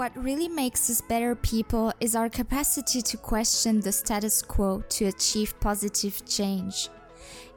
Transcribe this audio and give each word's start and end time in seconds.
What 0.00 0.16
really 0.16 0.48
makes 0.48 0.88
us 0.88 1.02
better 1.02 1.34
people 1.34 1.92
is 2.00 2.16
our 2.16 2.30
capacity 2.30 3.02
to 3.02 3.18
question 3.18 3.80
the 3.80 3.92
status 3.92 4.40
quo 4.40 4.82
to 4.88 5.08
achieve 5.08 5.60
positive 5.60 6.24
change. 6.24 6.88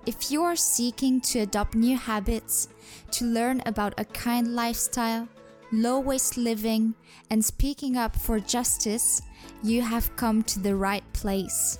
If 0.05 0.29
you 0.29 0.43
are 0.43 0.57
seeking 0.57 1.21
to 1.21 1.39
adopt 1.39 1.73
new 1.73 1.95
habits, 1.95 2.67
to 3.11 3.23
learn 3.23 3.63
about 3.65 3.97
a 3.97 4.03
kind 4.03 4.55
lifestyle, 4.55 5.25
low 5.71 6.01
waste 6.01 6.35
living, 6.35 6.95
and 7.29 7.39
speaking 7.45 7.95
up 7.95 8.13
for 8.13 8.41
justice, 8.41 9.21
you 9.63 9.81
have 9.81 10.13
come 10.17 10.43
to 10.43 10.59
the 10.59 10.75
right 10.75 11.05
place. 11.13 11.79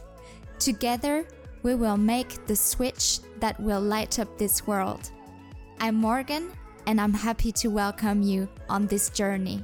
Together, 0.59 1.27
we 1.63 1.75
will 1.75 1.97
make 1.97 2.47
the 2.47 2.55
switch 2.55 3.19
that 3.41 3.59
will 3.59 3.81
light 3.81 4.17
up 4.17 4.37
this 4.37 4.65
world. 4.65 5.11
I'm 5.81 5.95
Morgan, 5.95 6.53
and 6.87 7.01
I'm 7.01 7.13
happy 7.13 7.51
to 7.51 7.67
welcome 7.67 8.21
you 8.23 8.47
on 8.69 8.87
this 8.87 9.09
journey. 9.09 9.61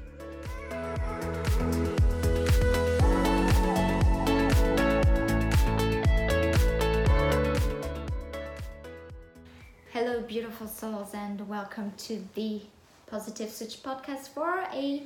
Beautiful 10.60 10.90
souls, 10.90 11.14
and 11.14 11.48
welcome 11.48 11.94
to 11.96 12.22
the 12.36 12.60
Positive 13.08 13.50
Switch 13.50 13.82
podcast 13.82 14.28
for 14.28 14.66
a 14.74 15.04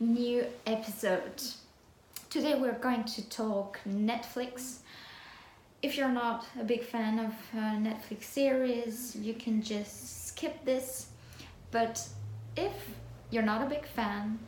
new 0.00 0.46
episode. 0.66 1.42
Today, 2.30 2.54
we're 2.54 2.78
going 2.78 3.04
to 3.04 3.28
talk 3.28 3.80
Netflix. 3.86 4.78
If 5.82 5.98
you're 5.98 6.08
not 6.08 6.46
a 6.58 6.64
big 6.64 6.82
fan 6.82 7.18
of 7.18 7.32
uh, 7.52 7.76
Netflix 7.76 8.22
series, 8.22 9.14
you 9.14 9.34
can 9.34 9.60
just 9.60 10.28
skip 10.28 10.64
this. 10.64 11.08
But 11.70 12.02
if 12.56 12.72
you're 13.30 13.42
not 13.42 13.60
a 13.60 13.66
big 13.66 13.84
fan, 13.84 14.38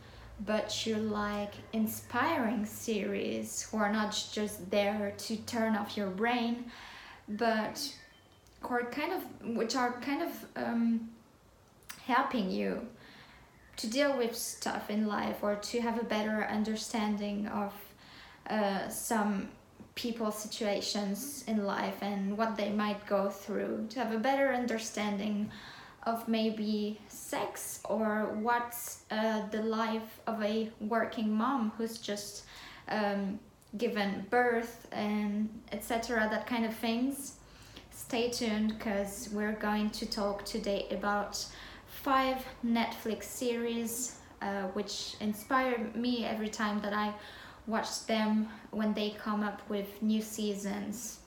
but 0.43 0.87
you 0.87 0.95
like 0.95 1.53
inspiring 1.73 2.65
series 2.65 3.61
who 3.61 3.77
are 3.77 3.91
not 3.91 4.11
just 4.33 4.71
there 4.71 5.13
to 5.17 5.37
turn 5.37 5.75
off 5.75 5.95
your 5.95 6.09
brain, 6.09 6.71
but 7.29 7.93
are 8.63 8.83
kind 8.85 9.13
of 9.13 9.55
which 9.55 9.75
are 9.75 9.93
kind 10.01 10.23
of 10.23 10.45
um, 10.55 11.09
helping 12.05 12.49
you 12.49 12.87
to 13.77 13.87
deal 13.87 14.17
with 14.17 14.35
stuff 14.35 14.89
in 14.89 15.07
life 15.07 15.37
or 15.41 15.55
to 15.55 15.81
have 15.81 15.99
a 15.99 16.03
better 16.03 16.45
understanding 16.45 17.47
of 17.47 17.73
uh, 18.49 18.89
some 18.89 19.49
people's 19.93 20.37
situations 20.37 21.43
in 21.47 21.65
life 21.65 21.97
and 22.01 22.37
what 22.37 22.55
they 22.57 22.71
might 22.71 23.05
go 23.07 23.29
through. 23.29 23.87
To 23.89 23.99
have 23.99 24.13
a 24.13 24.19
better 24.19 24.53
understanding 24.53 25.51
of 26.03 26.27
maybe 26.27 26.99
sex 27.07 27.81
or 27.85 28.37
what's 28.41 29.03
uh, 29.11 29.41
the 29.49 29.61
life 29.61 30.19
of 30.25 30.41
a 30.41 30.71
working 30.79 31.31
mom 31.31 31.71
who's 31.77 31.97
just 31.97 32.45
um, 32.89 33.39
given 33.77 34.25
birth 34.29 34.87
and 34.91 35.49
etc 35.73 36.27
that 36.31 36.47
kind 36.47 36.65
of 36.65 36.73
things 36.73 37.36
stay 38.07 38.29
tuned 38.29 38.77
because 38.77 39.27
we're 39.33 39.59
going 39.59 39.89
to 39.89 40.05
talk 40.05 40.45
today 40.45 40.87
about 40.91 41.45
five 41.87 42.37
netflix 42.65 43.23
series 43.23 44.15
uh, 44.41 44.61
which 44.77 45.15
inspire 45.19 45.77
me 45.93 46.23
every 46.23 46.47
time 46.47 46.79
that 46.79 46.93
i 46.93 47.13
watch 47.65 48.05
them 48.05 48.47
when 48.71 48.93
they 48.93 49.09
come 49.09 49.43
up 49.43 49.61
with 49.67 50.01
new 50.01 50.21
seasons 50.21 51.19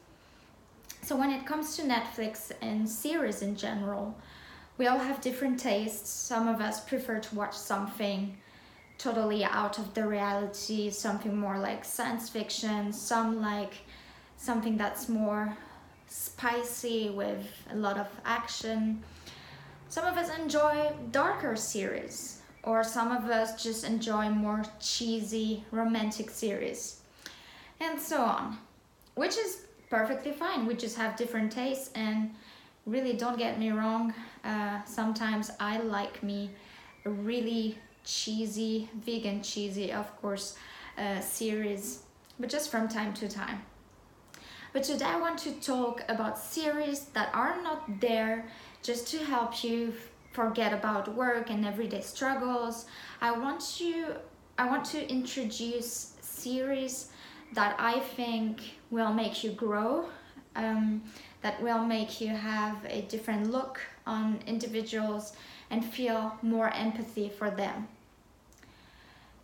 so 1.02 1.14
when 1.14 1.28
it 1.28 1.44
comes 1.44 1.76
to 1.76 1.82
netflix 1.82 2.50
and 2.62 2.88
series 2.88 3.42
in 3.42 3.54
general 3.54 4.16
we 4.80 4.86
all 4.86 4.98
have 4.98 5.20
different 5.20 5.60
tastes. 5.60 6.08
Some 6.08 6.48
of 6.48 6.62
us 6.62 6.80
prefer 6.80 7.18
to 7.20 7.34
watch 7.34 7.54
something 7.54 8.38
totally 8.96 9.44
out 9.44 9.78
of 9.78 9.92
the 9.92 10.08
reality, 10.08 10.88
something 10.88 11.36
more 11.36 11.58
like 11.58 11.84
science 11.84 12.30
fiction, 12.30 12.90
some 12.90 13.42
like 13.42 13.74
something 14.38 14.78
that's 14.78 15.06
more 15.06 15.54
spicy 16.10 17.08
with 17.08 17.46
a 17.70 17.76
lot 17.76 17.96
of 17.96 18.08
action. 18.26 19.02
Some 19.88 20.04
of 20.04 20.18
us 20.18 20.28
enjoy 20.36 20.92
darker 21.10 21.56
series, 21.56 22.42
or 22.62 22.84
some 22.84 23.10
of 23.10 23.24
us 23.30 23.62
just 23.62 23.84
enjoy 23.84 24.28
more 24.28 24.62
cheesy 24.78 25.64
romantic 25.70 26.28
series, 26.28 27.00
and 27.80 27.98
so 27.98 28.20
on, 28.20 28.58
which 29.14 29.38
is 29.38 29.62
perfectly 29.88 30.32
fine. 30.32 30.66
We 30.66 30.74
just 30.74 30.96
have 30.98 31.16
different 31.16 31.50
tastes 31.52 31.90
and 31.94 32.34
really 32.86 33.12
don't 33.12 33.38
get 33.38 33.58
me 33.58 33.70
wrong 33.70 34.12
uh, 34.44 34.82
sometimes 34.84 35.50
i 35.60 35.78
like 35.78 36.22
me 36.22 36.50
really 37.04 37.78
cheesy 38.04 38.88
vegan 38.94 39.42
cheesy 39.42 39.92
of 39.92 40.14
course 40.20 40.56
uh, 40.98 41.20
series 41.20 42.00
but 42.38 42.48
just 42.48 42.70
from 42.70 42.88
time 42.88 43.12
to 43.12 43.28
time 43.28 43.62
but 44.72 44.82
today 44.82 45.04
i 45.04 45.18
want 45.20 45.38
to 45.38 45.52
talk 45.60 46.02
about 46.08 46.38
series 46.38 47.06
that 47.16 47.30
are 47.34 47.60
not 47.62 48.00
there 48.00 48.44
just 48.82 49.08
to 49.08 49.18
help 49.18 49.64
you 49.64 49.92
forget 50.32 50.72
about 50.72 51.14
work 51.14 51.50
and 51.50 51.64
everyday 51.66 52.00
struggles 52.00 52.86
i 53.20 53.30
want 53.30 53.80
you 53.80 54.06
i 54.58 54.66
want 54.66 54.84
to 54.84 55.08
introduce 55.10 56.14
series 56.20 57.10
that 57.52 57.74
i 57.78 57.98
think 57.98 58.60
will 58.90 59.12
make 59.12 59.42
you 59.44 59.50
grow 59.50 60.04
um, 60.56 61.02
that 61.42 61.62
will 61.62 61.84
make 61.84 62.20
you 62.20 62.28
have 62.28 62.76
a 62.86 63.02
different 63.02 63.50
look 63.50 63.80
on 64.06 64.40
individuals 64.46 65.34
and 65.70 65.84
feel 65.84 66.36
more 66.42 66.70
empathy 66.70 67.28
for 67.28 67.50
them. 67.50 67.88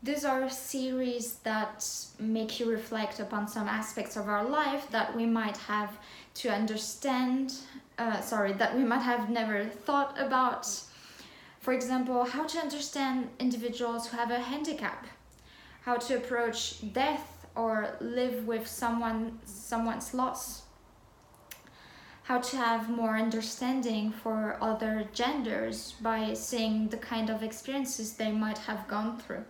These 0.02 0.24
are 0.24 0.48
series 0.48 1.36
that 1.44 1.88
make 2.18 2.60
you 2.60 2.70
reflect 2.70 3.18
upon 3.18 3.48
some 3.48 3.66
aspects 3.66 4.16
of 4.16 4.28
our 4.28 4.44
life 4.44 4.90
that 4.90 5.16
we 5.16 5.26
might 5.26 5.56
have 5.56 5.98
to 6.34 6.48
understand, 6.50 7.54
uh, 7.98 8.20
sorry, 8.20 8.52
that 8.52 8.76
we 8.76 8.84
might 8.84 9.02
have 9.02 9.30
never 9.30 9.64
thought 9.64 10.14
about. 10.18 10.66
For 11.60 11.72
example, 11.72 12.24
how 12.24 12.44
to 12.46 12.58
understand 12.58 13.30
individuals 13.38 14.06
who 14.06 14.16
have 14.16 14.30
a 14.30 14.38
handicap, 14.38 15.06
how 15.82 15.96
to 15.96 16.16
approach 16.16 16.92
death 16.92 17.46
or 17.54 17.96
live 18.00 18.46
with 18.46 18.66
someone 18.66 19.38
someone's 19.44 20.12
loss 20.12 20.66
how 22.26 22.40
to 22.40 22.56
have 22.56 22.90
more 22.90 23.16
understanding 23.16 24.10
for 24.10 24.56
other 24.60 25.08
genders 25.12 25.94
by 26.02 26.34
seeing 26.34 26.88
the 26.88 26.96
kind 26.96 27.30
of 27.30 27.40
experiences 27.40 28.14
they 28.14 28.32
might 28.32 28.58
have 28.58 28.88
gone 28.88 29.16
through. 29.16 29.44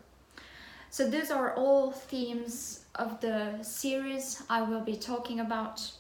So, 0.90 1.08
these 1.08 1.30
are 1.30 1.54
all 1.54 1.90
themes 1.90 2.84
of 2.94 3.20
the 3.20 3.62
series 3.62 4.42
I 4.48 4.62
will 4.62 4.80
be 4.80 4.96
talking 4.96 5.40
about. 5.40 5.92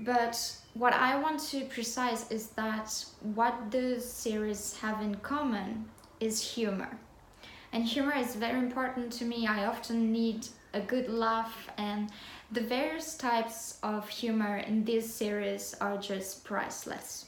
But 0.00 0.56
what 0.74 0.92
I 0.92 1.18
want 1.20 1.40
to 1.50 1.64
precise 1.66 2.30
is 2.30 2.48
that 2.50 3.04
what 3.20 3.70
the 3.70 4.00
series 4.00 4.76
have 4.80 5.00
in 5.00 5.14
common 5.16 5.84
is 6.18 6.40
humor. 6.40 6.98
And 7.72 7.84
humor 7.84 8.14
is 8.16 8.34
very 8.34 8.58
important 8.58 9.12
to 9.14 9.24
me. 9.24 9.46
I 9.46 9.66
often 9.66 10.10
need 10.10 10.48
a 10.72 10.80
good 10.80 11.08
laugh 11.08 11.68
and 11.78 12.10
the 12.50 12.60
various 12.60 13.16
types 13.16 13.78
of 13.82 14.08
humor 14.08 14.58
in 14.58 14.84
this 14.84 15.12
series 15.12 15.74
are 15.80 15.96
just 15.96 16.44
priceless. 16.44 17.26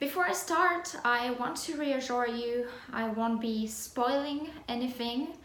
Before 0.00 0.24
I 0.24 0.32
start, 0.32 0.96
I 1.04 1.32
want 1.32 1.56
to 1.58 1.76
reassure 1.76 2.26
you 2.26 2.66
I 2.90 3.10
won't 3.10 3.38
be 3.38 3.66
spoiling 3.66 4.48
anything 4.66 5.36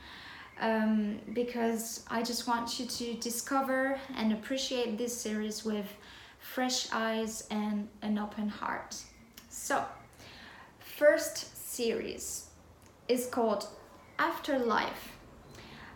um, 0.61 1.19
because 1.33 2.05
I 2.09 2.23
just 2.23 2.47
want 2.47 2.79
you 2.79 2.85
to 2.85 3.15
discover 3.15 3.99
and 4.15 4.31
appreciate 4.31 4.97
this 4.97 5.15
series 5.15 5.65
with 5.65 5.97
fresh 6.39 6.87
eyes 6.93 7.45
and 7.51 7.89
an 8.01 8.17
open 8.17 8.47
heart. 8.47 8.95
So, 9.49 9.83
first 10.79 11.69
series 11.73 12.45
is 13.09 13.27
called 13.27 13.67
Afterlife 14.19 15.11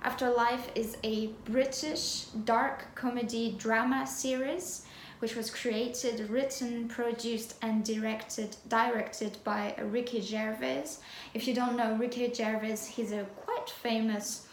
Afterlife 0.01 0.69
is 0.75 0.95
a 1.03 1.27
British 1.45 2.25
dark 2.45 2.93
comedy 2.95 3.55
drama 3.57 4.07
series 4.07 4.85
which 5.19 5.35
was 5.35 5.49
created, 5.49 6.29
written, 6.29 6.87
produced, 6.87 7.55
and 7.61 7.83
directed 7.83 8.55
directed 8.67 9.37
by 9.43 9.75
Ricky 9.77 10.21
Gervais. 10.21 10.97
If 11.33 11.47
you 11.47 11.53
don't 11.53 11.77
know 11.77 11.95
Ricky 11.95 12.33
Gervais, 12.33 12.87
he's 12.89 13.11
a 13.11 13.25
quite 13.45 13.69
famous 13.69 14.47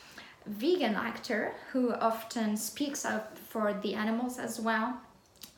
vegan 0.47 0.95
actor 0.95 1.55
who 1.73 1.93
often 1.95 2.57
speaks 2.57 3.05
up 3.05 3.39
for 3.39 3.75
the 3.83 3.95
animals 3.95 4.39
as 4.39 4.61
well 4.61 5.01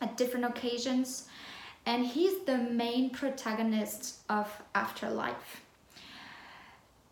at 0.00 0.16
different 0.16 0.46
occasions. 0.46 1.28
And 1.86 2.06
he's 2.06 2.44
the 2.44 2.58
main 2.58 3.10
protagonist 3.10 4.18
of 4.28 4.62
Afterlife. 4.74 5.62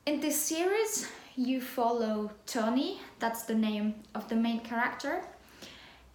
In 0.04 0.20
this 0.20 0.40
series, 0.40 1.08
you 1.34 1.60
follow 1.60 2.30
Tony, 2.46 3.00
that's 3.18 3.42
the 3.42 3.54
name 3.54 3.94
of 4.14 4.28
the 4.28 4.36
main 4.36 4.60
character. 4.60 5.22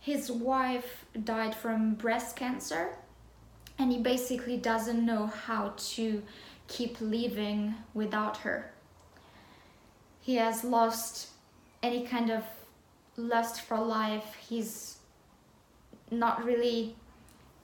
His 0.02 0.32
wife 0.32 1.06
died 1.24 1.54
from 1.56 1.94
breast 1.94 2.36
cancer, 2.36 2.96
and 3.78 3.92
he 3.92 4.00
basically 4.00 4.58
doesn't 4.58 5.06
know 5.06 5.28
how 5.28 5.74
to 5.94 6.24
keep 6.68 7.00
living 7.00 7.76
without 7.94 8.38
her. 8.38 8.74
he 10.22 10.36
has 10.36 10.64
lost 10.64 11.30
any 11.82 12.06
kind 12.06 12.30
of 12.32 12.44
lust 13.18 13.62
for 13.62 13.78
life. 13.80 14.36
He's 14.48 14.98
not 16.12 16.44
really 16.46 16.96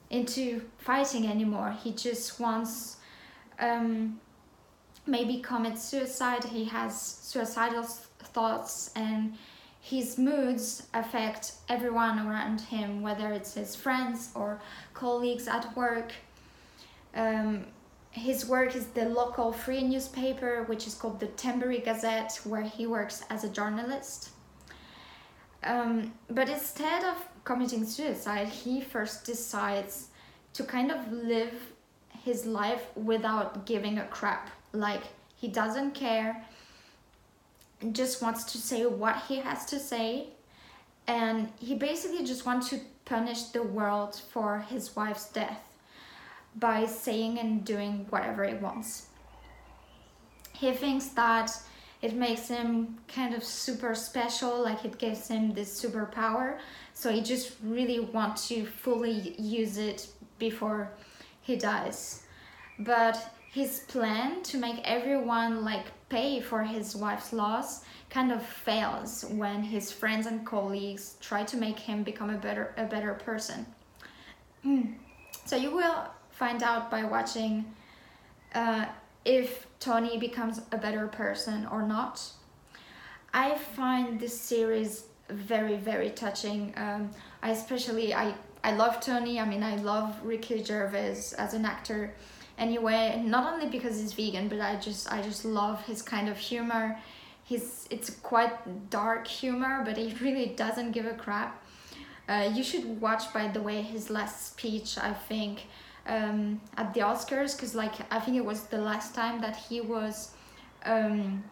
into 0.09 0.61
fighting 0.77 1.27
anymore. 1.27 1.75
He 1.83 1.91
just 1.93 2.39
wants 2.39 2.97
um, 3.59 4.19
maybe 5.05 5.39
commit 5.39 5.77
suicide. 5.77 6.43
He 6.45 6.65
has 6.65 6.99
suicidal 6.99 7.83
thoughts 7.83 8.91
and 8.95 9.35
his 9.79 10.17
moods 10.17 10.87
affect 10.93 11.53
everyone 11.69 12.19
around 12.27 12.61
him, 12.61 13.01
whether 13.01 13.31
it's 13.31 13.53
his 13.53 13.75
friends 13.75 14.29
or 14.35 14.59
colleagues 14.93 15.47
at 15.47 15.75
work. 15.75 16.11
Um, 17.15 17.65
his 18.11 18.45
work 18.47 18.75
is 18.75 18.87
the 18.87 19.05
local 19.05 19.51
free 19.51 19.83
newspaper, 19.83 20.63
which 20.63 20.87
is 20.87 20.95
called 20.95 21.19
the 21.19 21.27
Tambury 21.27 21.79
Gazette, 21.79 22.39
where 22.43 22.63
he 22.63 22.87
works 22.87 23.23
as 23.29 23.43
a 23.43 23.49
journalist. 23.49 24.29
Um, 25.63 26.13
but 26.29 26.49
instead 26.49 27.03
of 27.03 27.15
committing 27.43 27.85
suicide, 27.85 28.47
he 28.47 28.81
first 28.81 29.25
decides 29.25 30.07
to 30.53 30.63
kind 30.63 30.91
of 30.91 31.11
live 31.11 31.53
his 32.23 32.45
life 32.45 32.87
without 32.95 33.65
giving 33.65 33.99
a 33.99 34.05
crap. 34.07 34.49
Like, 34.73 35.03
he 35.35 35.47
doesn't 35.47 35.91
care, 35.91 36.43
just 37.91 38.21
wants 38.21 38.43
to 38.51 38.57
say 38.57 38.85
what 38.85 39.23
he 39.27 39.37
has 39.37 39.65
to 39.65 39.79
say, 39.79 40.27
and 41.07 41.49
he 41.59 41.75
basically 41.75 42.25
just 42.25 42.45
wants 42.45 42.69
to 42.69 42.79
punish 43.05 43.43
the 43.43 43.63
world 43.63 44.15
for 44.31 44.65
his 44.69 44.95
wife's 44.95 45.29
death 45.29 45.61
by 46.55 46.85
saying 46.85 47.39
and 47.39 47.63
doing 47.63 48.05
whatever 48.09 48.43
he 48.43 48.55
wants. 48.55 49.07
He 50.53 50.71
thinks 50.73 51.07
that 51.09 51.51
it 52.01 52.13
makes 52.13 52.47
him 52.47 52.97
kind 53.07 53.33
of 53.33 53.43
super 53.43 53.95
special, 53.95 54.63
like 54.63 54.83
it 54.85 54.97
gives 54.97 55.27
him 55.27 55.53
this 55.53 55.81
superpower. 55.81 56.57
So 56.93 57.11
he 57.11 57.21
just 57.21 57.53
really 57.63 57.99
wants 57.99 58.47
to 58.49 58.65
fully 58.65 59.35
use 59.39 59.77
it 59.77 60.07
before 60.39 60.91
he 61.41 61.55
dies. 61.55 62.23
But 62.79 63.33
his 63.51 63.79
plan 63.87 64.43
to 64.43 64.57
make 64.57 64.79
everyone 64.83 65.63
like 65.63 65.85
pay 66.09 66.39
for 66.39 66.63
his 66.63 66.95
wife's 66.95 67.33
loss 67.33 67.83
kind 68.09 68.31
of 68.31 68.45
fails 68.45 69.25
when 69.31 69.63
his 69.63 69.91
friends 69.91 70.25
and 70.25 70.45
colleagues 70.45 71.15
try 71.21 71.43
to 71.43 71.57
make 71.57 71.79
him 71.79 72.03
become 72.03 72.29
a 72.29 72.37
better 72.37 72.73
a 72.77 72.85
better 72.85 73.13
person. 73.13 73.65
So 75.45 75.55
you 75.55 75.71
will 75.71 76.07
find 76.31 76.61
out 76.61 76.91
by 76.91 77.03
watching 77.03 77.65
uh, 78.53 78.85
if 79.25 79.67
Tony 79.79 80.17
becomes 80.17 80.61
a 80.71 80.77
better 80.77 81.07
person 81.07 81.67
or 81.67 81.83
not. 81.83 82.21
I 83.33 83.57
find 83.57 84.19
this 84.19 84.39
series 84.39 85.05
very 85.29 85.75
very 85.77 86.09
touching. 86.09 86.73
Um, 86.77 87.11
I 87.41 87.51
especially 87.51 88.13
I 88.13 88.33
I 88.63 88.71
love 88.73 88.99
Tony. 89.01 89.39
I 89.39 89.45
mean 89.45 89.63
I 89.63 89.75
love 89.77 90.15
Ricky 90.23 90.63
Gervais 90.63 91.33
as 91.37 91.53
an 91.53 91.65
actor. 91.65 92.13
Anyway, 92.57 93.21
not 93.23 93.53
only 93.53 93.67
because 93.67 93.99
he's 93.99 94.13
vegan, 94.13 94.47
but 94.47 94.59
I 94.59 94.75
just 94.77 95.11
I 95.11 95.21
just 95.21 95.45
love 95.45 95.85
his 95.85 96.01
kind 96.01 96.27
of 96.29 96.37
humor. 96.37 96.97
He's 97.43 97.87
it's 97.89 98.09
quite 98.09 98.89
dark 98.89 99.27
humor, 99.27 99.83
but 99.85 99.97
he 99.97 100.13
really 100.21 100.47
doesn't 100.47 100.91
give 100.91 101.05
a 101.05 101.13
crap. 101.13 101.63
Uh, 102.27 102.49
you 102.53 102.63
should 102.63 102.99
watch, 102.99 103.33
by 103.33 103.47
the 103.47 103.61
way, 103.61 103.81
his 103.81 104.09
last 104.09 104.47
speech. 104.47 104.97
I 104.97 105.13
think 105.13 105.67
um, 106.07 106.61
at 106.75 106.93
the 106.93 107.01
Oscars 107.01 107.55
because 107.55 107.75
like 107.75 107.93
I 108.11 108.19
think 108.19 108.37
it 108.37 108.45
was 108.45 108.63
the 108.63 108.77
last 108.77 109.13
time 109.13 109.41
that 109.41 109.55
he 109.55 109.81
was 109.81 110.31
um, 110.85 111.43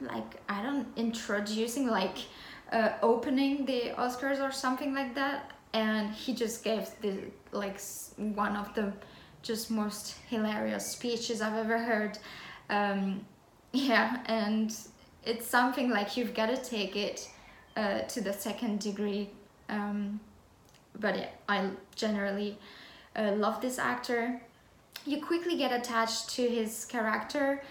like 0.00 0.40
I 0.48 0.62
don't 0.62 0.86
introducing 0.96 1.86
like 1.86 2.18
uh, 2.72 2.90
opening 3.02 3.66
the 3.66 3.92
Oscars 3.96 4.40
or 4.40 4.52
something 4.52 4.94
like 4.94 5.14
that 5.14 5.52
and 5.72 6.14
he 6.14 6.34
just 6.34 6.64
gave 6.64 6.88
the 7.02 7.18
like 7.52 7.80
one 8.16 8.56
of 8.56 8.72
the 8.74 8.92
just 9.44 9.70
most 9.70 10.16
hilarious 10.28 10.86
speeches 10.86 11.40
I've 11.40 11.54
ever 11.54 11.78
heard 11.78 12.18
um, 12.68 13.24
yeah 13.72 14.22
and 14.26 14.76
it's 15.24 15.46
something 15.46 15.90
like 15.90 16.16
you've 16.16 16.34
got 16.34 16.46
to 16.46 16.56
take 16.56 16.96
it 16.96 17.30
uh, 17.76 18.00
to 18.00 18.20
the 18.20 18.32
second 18.32 18.80
degree 18.80 19.30
um, 19.68 20.20
but 20.98 21.16
yeah, 21.16 21.28
I 21.48 21.70
generally 21.94 22.58
uh, 23.16 23.32
love 23.32 23.60
this 23.60 23.78
actor. 23.78 24.40
You 25.06 25.24
quickly 25.24 25.56
get 25.56 25.72
attached 25.72 26.30
to 26.30 26.48
his 26.48 26.84
character, 26.84 27.62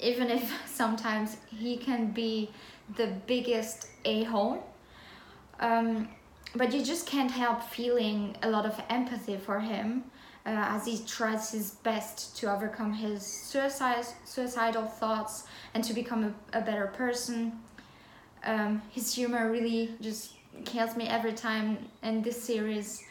even 0.00 0.30
if 0.30 0.52
sometimes 0.66 1.36
he 1.48 1.76
can 1.76 2.10
be 2.10 2.50
the 2.96 3.08
biggest 3.26 3.88
a 4.04 4.24
hole. 4.24 4.66
Um, 5.60 6.08
but 6.54 6.74
you 6.74 6.84
just 6.84 7.06
can't 7.06 7.30
help 7.30 7.62
feeling 7.62 8.36
a 8.42 8.50
lot 8.50 8.66
of 8.66 8.78
empathy 8.90 9.38
for 9.38 9.60
him 9.60 10.04
uh, 10.44 10.50
as 10.50 10.86
he 10.86 10.98
tries 11.06 11.52
his 11.52 11.72
best 11.82 12.36
to 12.36 12.52
overcome 12.52 12.92
his 12.92 13.24
suicide, 13.24 14.04
suicidal 14.24 14.86
thoughts 14.86 15.44
and 15.74 15.84
to 15.84 15.94
become 15.94 16.34
a, 16.52 16.58
a 16.58 16.60
better 16.60 16.88
person. 16.88 17.52
Um, 18.44 18.82
his 18.90 19.14
humor 19.14 19.50
really 19.50 19.90
just 20.00 20.34
kills 20.64 20.96
me 20.96 21.06
every 21.06 21.32
time 21.32 21.78
in 22.02 22.22
this 22.22 22.42
series. 22.42 23.04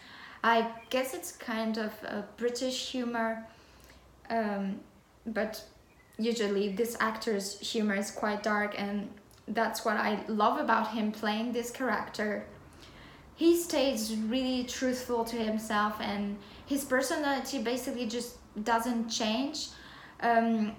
I 0.44 0.68
guess 0.90 1.14
it's 1.14 1.32
kind 1.32 1.78
of 1.78 1.92
a 2.04 2.26
British 2.38 2.90
humor, 2.90 3.46
um, 4.30 4.80
but 5.26 5.64
usually 6.18 6.70
this 6.70 6.98
actor's 7.00 7.60
humor 7.60 7.96
is 7.96 8.12
quite 8.12 8.44
dark, 8.44 8.74
and 8.78 9.10
that's 9.48 9.86
what 9.86 9.98
I 9.98 10.24
love 10.28 10.60
about 10.60 10.92
him 10.92 11.12
playing 11.12 11.52
this 11.52 11.72
character. 11.72 12.46
He 13.42 13.58
stays 13.58 14.16
really 14.16 14.66
truthful 14.66 15.26
to 15.26 15.36
himself, 15.36 16.00
and 16.00 16.38
his 16.68 16.86
personality 16.86 17.58
basically 17.58 18.06
just 18.06 18.38
doesn't 18.64 19.10
change. 19.10 19.70
Um, 20.22 20.76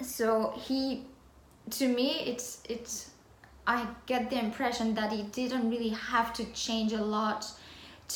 so 0.00 0.54
he, 0.56 1.06
to 1.70 1.88
me, 1.88 2.08
it's 2.30 2.62
it's. 2.68 3.10
I 3.66 3.88
get 4.06 4.30
the 4.30 4.38
impression 4.38 4.94
that 4.94 5.10
he 5.10 5.24
didn't 5.24 5.68
really 5.68 5.88
have 5.88 6.32
to 6.34 6.44
change 6.52 6.92
a 6.92 7.02
lot 7.02 7.46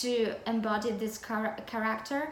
to 0.03 0.37
embody 0.47 0.93
this 0.93 1.21
char- 1.21 1.57
character. 1.67 2.31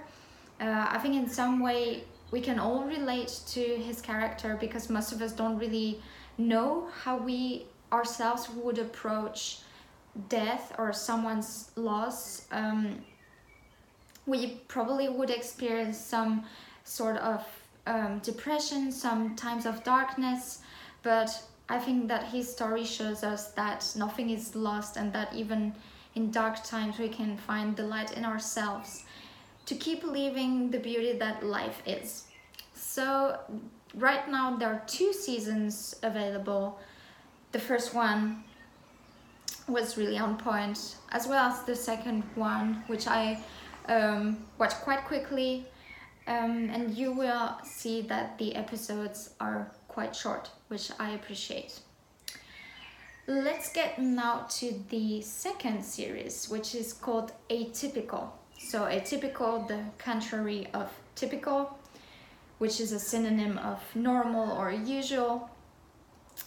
Uh, 0.61 0.87
I 0.89 0.99
think 0.99 1.17
in 1.17 1.29
some 1.29 1.59
way 1.59 2.05
we 2.31 2.41
can 2.41 2.61
all 2.61 2.85
relate 2.85 3.41
to 3.55 3.61
his 3.61 4.01
character 4.01 4.57
because 4.61 4.89
most 4.89 5.11
of 5.11 5.21
us 5.21 5.33
don't 5.33 5.59
really 5.59 6.01
know 6.39 6.87
how 7.03 7.17
we 7.17 7.67
ourselves 7.93 8.49
would 8.51 8.79
approach 8.79 9.63
death 10.29 10.75
or 10.79 10.93
someone's 10.93 11.71
loss. 11.77 12.47
Um, 12.51 12.99
we 14.27 14.63
probably 14.69 15.09
would 15.09 15.31
experience 15.31 15.99
some 15.99 16.45
sort 16.85 17.17
of 17.19 17.45
um, 17.87 18.19
depression, 18.21 18.93
some 18.93 19.37
times 19.37 19.67
of 19.67 19.83
darkness, 19.85 20.61
but 21.03 21.43
I 21.69 21.79
think 21.79 22.09
that 22.09 22.25
his 22.25 22.51
story 22.51 22.85
shows 22.85 23.23
us 23.23 23.53
that 23.53 23.91
nothing 23.97 24.31
is 24.31 24.55
lost 24.55 24.97
and 24.97 25.13
that 25.13 25.35
even 25.35 25.75
in 26.15 26.31
dark 26.31 26.63
times 26.65 26.99
we 26.99 27.09
can 27.09 27.37
find 27.37 27.77
the 27.77 27.85
light 27.85 28.17
in 28.17 28.25
ourselves 28.25 29.05
to 29.67 29.75
keep 29.75 30.03
living 30.03 30.71
the 30.71 30.81
beauty 30.81 31.13
that 31.13 31.45
life 31.45 31.83
is. 31.87 32.25
So, 32.75 33.39
right 33.95 34.29
now 34.29 34.57
there 34.57 34.69
are 34.69 34.83
two 34.87 35.13
seasons 35.13 35.95
available. 36.03 36.81
The 37.53 37.61
first 37.61 37.95
one 37.95 38.43
was 39.71 39.97
really 39.97 40.19
on 40.19 40.37
point, 40.37 40.97
as 41.13 41.27
well 41.27 41.51
as 41.51 41.63
the 41.63 41.77
second 41.77 42.25
one, 42.35 42.83
which 42.87 43.07
I 43.07 43.39
um, 43.89 44.39
watched 44.59 44.81
quite 44.83 45.05
quickly. 45.05 45.67
Um, 46.27 46.71
and 46.71 46.95
you 46.97 47.13
will 47.13 47.59
see 47.65 48.03
that 48.03 48.39
the 48.39 48.55
episodes 48.55 49.31
are 49.41 49.73
quite 49.89 50.15
short, 50.15 50.51
which 50.69 50.91
I 50.99 51.11
appreciate. 51.11 51.81
Let's 53.27 53.73
get 53.73 53.99
now 54.01 54.47
to 54.59 54.75
the 54.91 55.23
second 55.23 55.85
series, 55.85 56.49
which 56.49 56.75
is 56.75 56.93
called 56.93 57.33
Atypical. 57.49 58.31
So, 58.59 58.83
atypical, 58.83 59.67
the 59.67 59.85
contrary 59.99 60.69
of 60.75 60.93
typical, 61.15 61.79
which 62.59 62.81
is 62.81 62.93
a 62.93 62.99
synonym 62.99 63.59
of 63.59 63.83
normal 63.95 64.53
or 64.53 64.71
usual. 64.71 65.51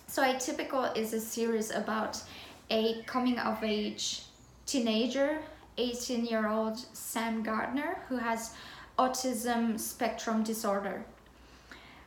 So, 0.07 0.21
Atypical 0.21 0.95
is 0.95 1.13
a 1.13 1.19
series 1.19 1.71
about 1.71 2.21
a 2.69 3.03
coming 3.03 3.39
of 3.39 3.63
age 3.63 4.23
teenager, 4.65 5.39
18 5.77 6.25
year 6.25 6.47
old 6.47 6.77
Sam 6.93 7.43
Gardner, 7.43 7.97
who 8.07 8.17
has 8.17 8.53
autism 8.97 9.79
spectrum 9.79 10.43
disorder. 10.43 11.05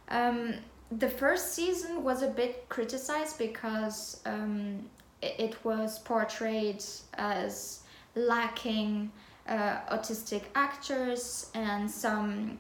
Um, 0.09 0.55
the 0.91 1.09
first 1.09 1.55
season 1.55 2.05
was 2.05 2.23
a 2.23 2.29
bit 2.29 2.69
criticized 2.69 3.39
because 3.39 4.21
um, 4.25 4.85
it, 5.21 5.57
was 5.65 5.99
portrayed 5.99 6.83
as 7.15 7.81
lacking 8.15 9.11
uh, 9.49 9.79
autistic 9.91 10.43
actors 10.55 11.51
and 11.55 11.91
some 11.91 12.59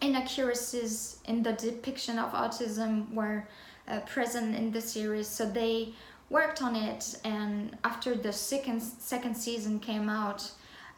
inaccuracies 0.00 1.18
in 1.26 1.42
the 1.42 1.52
depiction 1.52 2.18
of 2.18 2.32
autism 2.32 3.12
were 3.12 3.46
uh, 3.88 4.00
present 4.00 4.54
in 4.56 4.72
the 4.72 4.80
series. 4.80 5.28
So 5.28 5.46
they 5.46 5.94
worked 6.30 6.62
on 6.62 6.74
it, 6.74 7.16
and 7.24 7.76
after 7.84 8.14
the 8.14 8.32
second 8.32 8.80
second 8.80 9.36
season 9.36 9.78
came 9.78 10.08
out, 10.08 10.50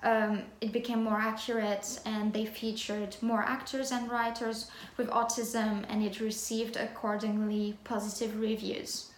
um, 0.03 0.43
it 0.61 0.73
became 0.73 1.03
more 1.03 1.19
accurate, 1.19 2.01
and 2.05 2.33
they 2.33 2.47
featured 2.47 3.17
more 3.21 3.43
actors 3.43 3.91
and 3.91 4.11
writers 4.11 4.71
with 4.97 5.09
autism, 5.11 5.85
and 5.89 6.03
it 6.03 6.21
received 6.21 6.77
accordingly 6.77 7.77
positive 7.85 8.41
reviews. 8.41 9.11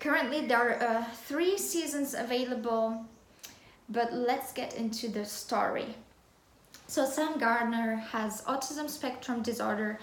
Currently, 0.00 0.46
there 0.46 0.58
are 0.58 0.82
uh, 0.82 1.04
three 1.26 1.58
seasons 1.58 2.14
available, 2.14 3.04
but 3.88 4.12
let's 4.12 4.52
get 4.52 4.74
into 4.74 5.08
the 5.08 5.24
story. 5.24 5.94
So, 6.86 7.04
Sam 7.04 7.38
Gardner 7.38 7.96
has 7.96 8.42
autism 8.42 8.88
spectrum 8.88 9.42
disorder 9.42 9.98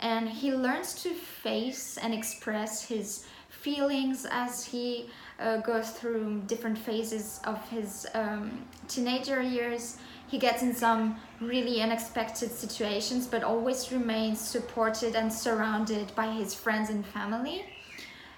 and 0.00 0.28
he 0.28 0.52
learns 0.52 1.02
to 1.02 1.10
face 1.10 1.98
and 1.98 2.14
express 2.14 2.84
his 2.84 3.26
feelings 3.68 4.26
as 4.30 4.64
he 4.64 5.10
uh, 5.38 5.58
goes 5.58 5.90
through 5.90 6.42
different 6.46 6.78
phases 6.78 7.40
of 7.44 7.58
his 7.68 8.06
um, 8.14 8.66
teenager 8.88 9.42
years. 9.42 9.98
He 10.26 10.38
gets 10.38 10.62
in 10.62 10.74
some 10.74 11.16
really 11.40 11.82
unexpected 11.82 12.50
situations, 12.50 13.26
but 13.26 13.42
always 13.42 13.92
remains 13.92 14.40
supported 14.40 15.14
and 15.16 15.30
surrounded 15.30 16.06
by 16.14 16.28
his 16.40 16.54
friends 16.54 16.88
and 16.88 17.04
family. 17.04 17.66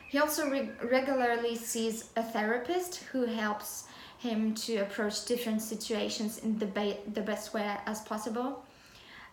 He 0.08 0.18
also 0.18 0.50
re- 0.50 0.70
regularly 0.82 1.54
sees 1.54 2.10
a 2.16 2.22
therapist 2.22 2.96
who 3.12 3.24
helps 3.26 3.84
him 4.18 4.54
to 4.54 4.72
approach 4.78 5.26
different 5.26 5.62
situations 5.62 6.38
in 6.38 6.58
the, 6.58 6.96
the 7.14 7.22
best 7.22 7.54
way 7.54 7.76
as 7.86 8.00
possible. 8.02 8.64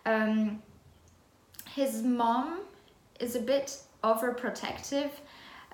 Um, 0.06 0.62
his 1.74 2.02
mom 2.02 2.60
is 3.18 3.34
a 3.34 3.40
bit 3.40 3.78
overprotective 4.04 5.10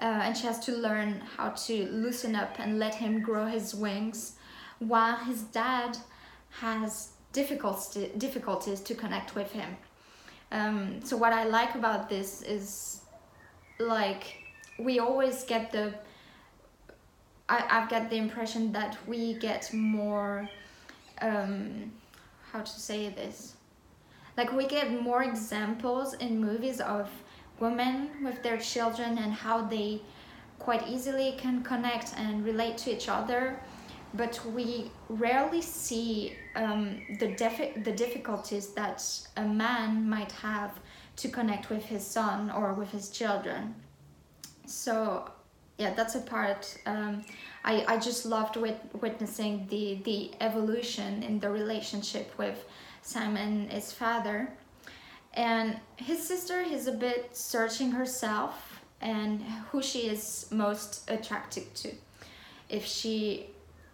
uh, 0.01 0.21
and 0.25 0.37
she 0.37 0.47
has 0.47 0.59
to 0.67 0.73
learn 0.73 1.23
how 1.37 1.51
to 1.51 1.87
loosen 1.91 2.35
up 2.35 2.59
and 2.59 2.79
let 2.79 2.95
him 2.95 3.21
grow 3.21 3.47
his 3.47 3.75
wings 3.75 4.37
while 4.79 5.17
his 5.17 5.43
dad 5.43 5.97
has 6.51 7.11
difficulties 7.33 8.11
difficulties 8.19 8.81
to 8.81 8.95
connect 8.95 9.35
with 9.35 9.51
him. 9.53 9.77
Um, 10.53 11.01
so 11.03 11.17
what 11.17 11.33
i 11.33 11.45
like 11.45 11.75
about 11.75 12.09
this 12.09 12.43
is 12.43 13.01
like 13.81 14.37
we 14.79 15.01
always 15.01 15.45
get 15.45 15.73
the 15.73 15.95
I, 17.49 17.65
I've 17.71 17.91
got 17.91 18.09
the 18.09 18.17
impression 18.17 18.73
that 18.73 18.97
we 19.07 19.35
get 19.35 19.73
more 19.73 20.49
um, 21.21 21.93
how 22.53 22.61
to 22.61 22.81
say 22.81 23.09
this? 23.09 23.55
Like 24.37 24.53
we 24.53 24.67
get 24.67 25.03
more 25.03 25.23
examples 25.23 26.15
in 26.15 26.41
movies 26.41 26.81
of 26.81 27.11
women 27.61 28.11
with 28.23 28.43
their 28.43 28.59
children 28.59 29.19
and 29.19 29.33
how 29.33 29.63
they 29.63 30.01
quite 30.59 30.87
easily 30.89 31.35
can 31.39 31.63
connect 31.63 32.15
and 32.17 32.45
relate 32.45 32.79
to 32.79 32.95
each 32.95 33.09
other. 33.09 33.61
But 34.15 34.41
we 34.47 34.91
rarely 35.09 35.61
see 35.61 36.37
um, 36.55 37.01
the, 37.19 37.29
defi- 37.29 37.81
the 37.83 37.93
difficulties 37.93 38.69
that 38.75 39.05
a 39.37 39.45
man 39.45 40.09
might 40.09 40.33
have 40.33 40.79
to 41.17 41.29
connect 41.29 41.71
with 41.71 41.85
his 41.85 42.07
son 42.07 42.51
or 42.51 42.75
with 42.75 42.91
his 42.91 43.11
children. 43.11 43.75
So 44.67 45.31
yeah 45.79 45.93
that's 45.95 46.15
a 46.15 46.21
part 46.21 46.77
um, 46.87 47.25
I, 47.65 47.85
I 47.87 47.99
just 47.99 48.27
loved 48.27 48.57
wit- 48.57 48.91
witnessing 49.01 49.67
the 49.69 49.99
the 50.05 50.31
evolution 50.41 51.23
in 51.23 51.41
the 51.41 51.51
relationship 51.51 52.33
with 52.39 52.65
simon 53.03 53.69
his 53.69 53.93
father 53.93 54.53
and 55.35 55.79
his 55.97 56.27
sister 56.27 56.61
is 56.61 56.87
a 56.87 56.93
bit 56.93 57.37
searching 57.37 57.91
herself 57.91 58.81
and 59.01 59.43
who 59.71 59.83
she 59.83 60.09
is 60.09 60.47
most 60.51 61.09
attracted 61.11 61.75
to. 61.75 61.91
If 62.69 62.87
she 62.87 63.51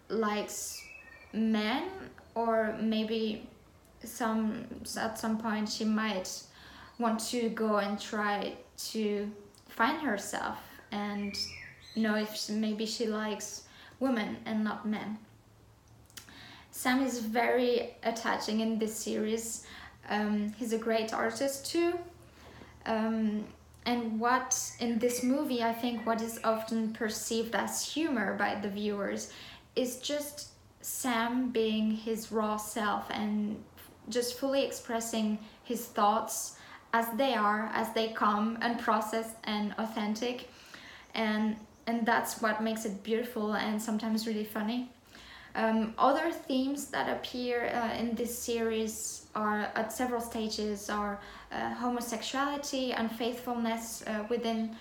likes 0.07 0.81
men 1.33 1.83
or 2.35 2.77
maybe 2.79 3.47
some 4.03 4.65
at 4.97 5.19
some 5.19 5.37
point 5.37 5.69
she 5.69 5.85
might 5.85 6.41
want 6.97 7.19
to 7.19 7.49
go 7.49 7.77
and 7.77 7.99
try 7.99 8.53
to 8.77 9.29
find 9.69 10.01
herself 10.01 10.57
and 10.91 11.35
know 11.95 12.15
if 12.15 12.49
maybe 12.49 12.85
she 12.85 13.07
likes 13.07 13.63
women 13.99 14.37
and 14.45 14.63
not 14.63 14.87
men. 14.87 15.17
Sam 16.71 17.03
is 17.03 17.19
very 17.19 17.95
attaching 18.03 18.61
in 18.61 18.79
this 18.79 18.95
series 18.95 19.65
um, 20.09 20.53
he's 20.57 20.73
a 20.73 20.77
great 20.77 21.13
artist 21.13 21.65
too. 21.65 21.99
Um, 22.85 23.45
and 23.85 24.19
what 24.19 24.71
in 24.79 24.99
this 24.99 25.23
movie, 25.23 25.63
I 25.63 25.73
think 25.73 26.05
what 26.05 26.21
is 26.21 26.39
often 26.43 26.93
perceived 26.93 27.55
as 27.55 27.83
humor 27.83 28.35
by 28.37 28.55
the 28.55 28.69
viewers 28.69 29.31
is 29.75 29.97
just 29.97 30.49
Sam 30.81 31.49
being 31.49 31.91
his 31.91 32.31
raw 32.31 32.57
self 32.57 33.09
and 33.09 33.63
just 34.09 34.37
fully 34.37 34.63
expressing 34.63 35.39
his 35.63 35.85
thoughts 35.85 36.57
as 36.93 37.07
they 37.15 37.33
are, 37.33 37.71
as 37.73 37.93
they 37.93 38.09
come, 38.09 38.57
and 38.61 38.77
unprocessed 38.79 39.35
and 39.45 39.73
authentic. 39.77 40.49
And 41.15 41.55
and 41.87 42.05
that's 42.05 42.41
what 42.41 42.61
makes 42.61 42.85
it 42.85 43.03
beautiful 43.03 43.53
and 43.53 43.81
sometimes 43.81 44.27
really 44.27 44.43
funny. 44.45 44.89
Um, 45.55 45.93
other 45.97 46.31
themes 46.31 46.87
that 46.87 47.09
appear 47.09 47.67
uh, 47.73 47.93
in 47.95 48.15
this 48.15 48.37
series 48.37 49.27
are 49.35 49.69
at 49.75 49.91
several 49.91 50.21
stages 50.21 50.89
are 50.89 51.19
uh, 51.51 51.73
homosexuality, 51.75 52.93
unfaithfulness 52.97 54.03
uh, 54.07 54.23
within 54.29 54.75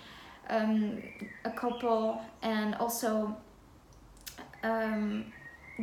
um, 0.49 1.03
a 1.45 1.51
couple, 1.51 2.21
and 2.43 2.75
also 2.77 3.37
um, 4.63 5.33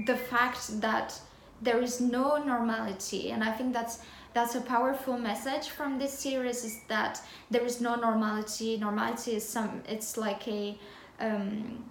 the 0.06 0.16
fact 0.16 0.80
that 0.82 1.20
there 1.62 1.82
is 1.82 2.00
no 2.00 2.38
normality. 2.44 3.32
And 3.32 3.44
I 3.44 3.52
think 3.52 3.74
that's 3.74 4.00
that's 4.34 4.56
a 4.56 4.62
powerful 4.62 5.18
message 5.18 5.70
from 5.70 5.98
this 5.98 6.14
series 6.14 6.64
is 6.64 6.80
that 6.88 7.20
there 7.50 7.66
is 7.66 7.82
no 7.82 7.96
normality. 7.96 8.78
Normality 8.78 9.36
is 9.36 9.48
some. 9.48 9.82
It's 9.90 10.16
like 10.16 10.48
a 10.48 10.78
um, 11.20 11.84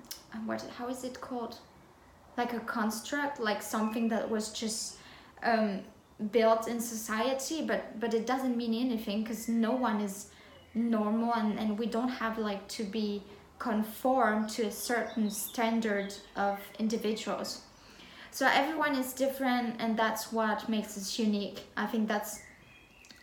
what? 0.46 0.64
How 0.78 0.88
is 0.88 1.04
it 1.04 1.20
called? 1.20 1.58
Like 2.36 2.52
a 2.52 2.60
construct, 2.60 3.40
like 3.40 3.62
something 3.62 4.08
that 4.08 4.28
was 4.28 4.50
just 4.50 4.96
um, 5.42 5.80
built 6.30 6.68
in 6.68 6.80
society, 6.80 7.64
but 7.64 7.98
but 8.00 8.14
it 8.14 8.26
doesn't 8.26 8.56
mean 8.56 8.74
anything 8.74 9.22
because 9.22 9.48
no 9.48 9.72
one 9.72 10.00
is 10.00 10.26
normal, 10.74 11.32
and 11.34 11.58
and 11.58 11.78
we 11.78 11.86
don't 11.86 12.08
have 12.08 12.38
like 12.38 12.66
to 12.68 12.84
be 12.84 13.22
conform 13.58 14.46
to 14.46 14.66
a 14.66 14.70
certain 14.70 15.30
standard 15.30 16.14
of 16.36 16.58
individuals. 16.78 17.62
So 18.30 18.46
everyone 18.46 18.94
is 18.96 19.14
different, 19.14 19.76
and 19.78 19.96
that's 19.96 20.30
what 20.30 20.68
makes 20.68 20.98
us 20.98 21.18
unique. 21.18 21.60
I 21.76 21.86
think 21.86 22.06
that's 22.06 22.40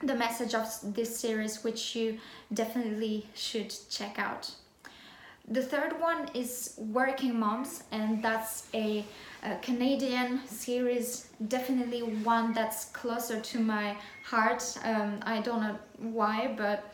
the 0.02 0.16
message 0.16 0.56
of 0.56 0.68
this 0.82 1.18
series, 1.18 1.64
which 1.64 1.96
you 1.96 2.18
definitely 2.52 3.28
should 3.36 3.74
check 3.90 4.18
out. 4.18 4.52
The 5.50 5.62
third 5.62 6.00
one 6.00 6.30
is 6.34 6.76
Working 6.78 7.38
Moms, 7.38 7.84
and 7.92 8.24
that's 8.24 8.68
a, 8.74 9.04
a, 9.44 9.58
Canadian 9.58 10.40
series, 10.48 11.28
definitely 11.50 12.00
one 12.02 12.54
that's 12.54 12.86
closer 12.86 13.42
to 13.42 13.60
my 13.60 13.98
heart. 14.24 14.64
Um, 14.86 15.20
I 15.24 15.42
don't 15.42 15.60
know 15.60 15.78
why, 15.98 16.54
but 16.56 16.94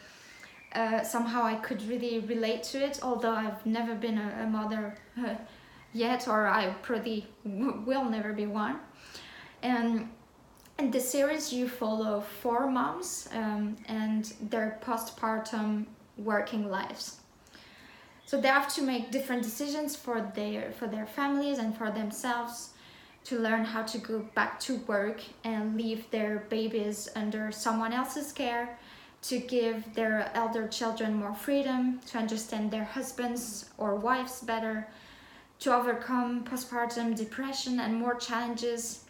uh, 0.73 1.03
somehow 1.03 1.43
I 1.43 1.55
could 1.55 1.83
really 1.83 2.19
relate 2.21 2.63
to 2.63 2.83
it, 2.83 2.99
although 3.03 3.35
I've 3.35 3.63
never 3.67 3.93
been 3.93 4.17
a, 4.17 4.41
a 4.41 4.47
mother 4.47 4.97
uh, 5.23 5.35
yet, 5.93 6.27
or 6.27 6.47
I 6.47 6.73
probably 6.81 7.27
will 7.45 8.05
never 8.05 8.33
be 8.33 8.47
one. 8.47 8.79
And 9.61 10.09
in 10.79 10.89
the 10.89 10.99
series, 10.99 11.53
you 11.53 11.69
follow 11.69 12.21
four 12.41 12.67
moms 12.67 13.29
um, 13.31 13.75
and 13.85 14.33
their 14.49 14.79
postpartum 14.81 15.85
working 16.17 16.67
lives 16.67 17.18
so 18.29 18.39
they 18.39 18.47
have 18.47 18.71
to 18.75 18.83
make 18.83 19.09
different 19.09 19.41
decisions 19.41 19.95
for 19.95 20.21
their 20.35 20.71
for 20.73 20.85
their 20.85 21.07
families 21.07 21.57
and 21.57 21.75
for 21.75 21.89
themselves 21.89 22.69
to 23.23 23.39
learn 23.39 23.65
how 23.65 23.81
to 23.81 23.97
go 23.97 24.19
back 24.35 24.59
to 24.59 24.75
work 24.85 25.19
and 25.43 25.75
leave 25.75 26.07
their 26.11 26.45
babies 26.47 27.09
under 27.15 27.51
someone 27.51 27.91
else's 27.91 28.31
care 28.31 28.77
to 29.23 29.39
give 29.39 29.95
their 29.95 30.29
elder 30.35 30.67
children 30.67 31.15
more 31.15 31.33
freedom 31.33 31.99
to 32.05 32.19
understand 32.19 32.69
their 32.69 32.83
husbands 32.83 33.71
or 33.79 33.95
wives 33.95 34.41
better 34.41 34.87
to 35.57 35.75
overcome 35.75 36.43
postpartum 36.43 37.15
depression 37.15 37.79
and 37.79 37.95
more 37.95 38.13
challenges. 38.13 39.05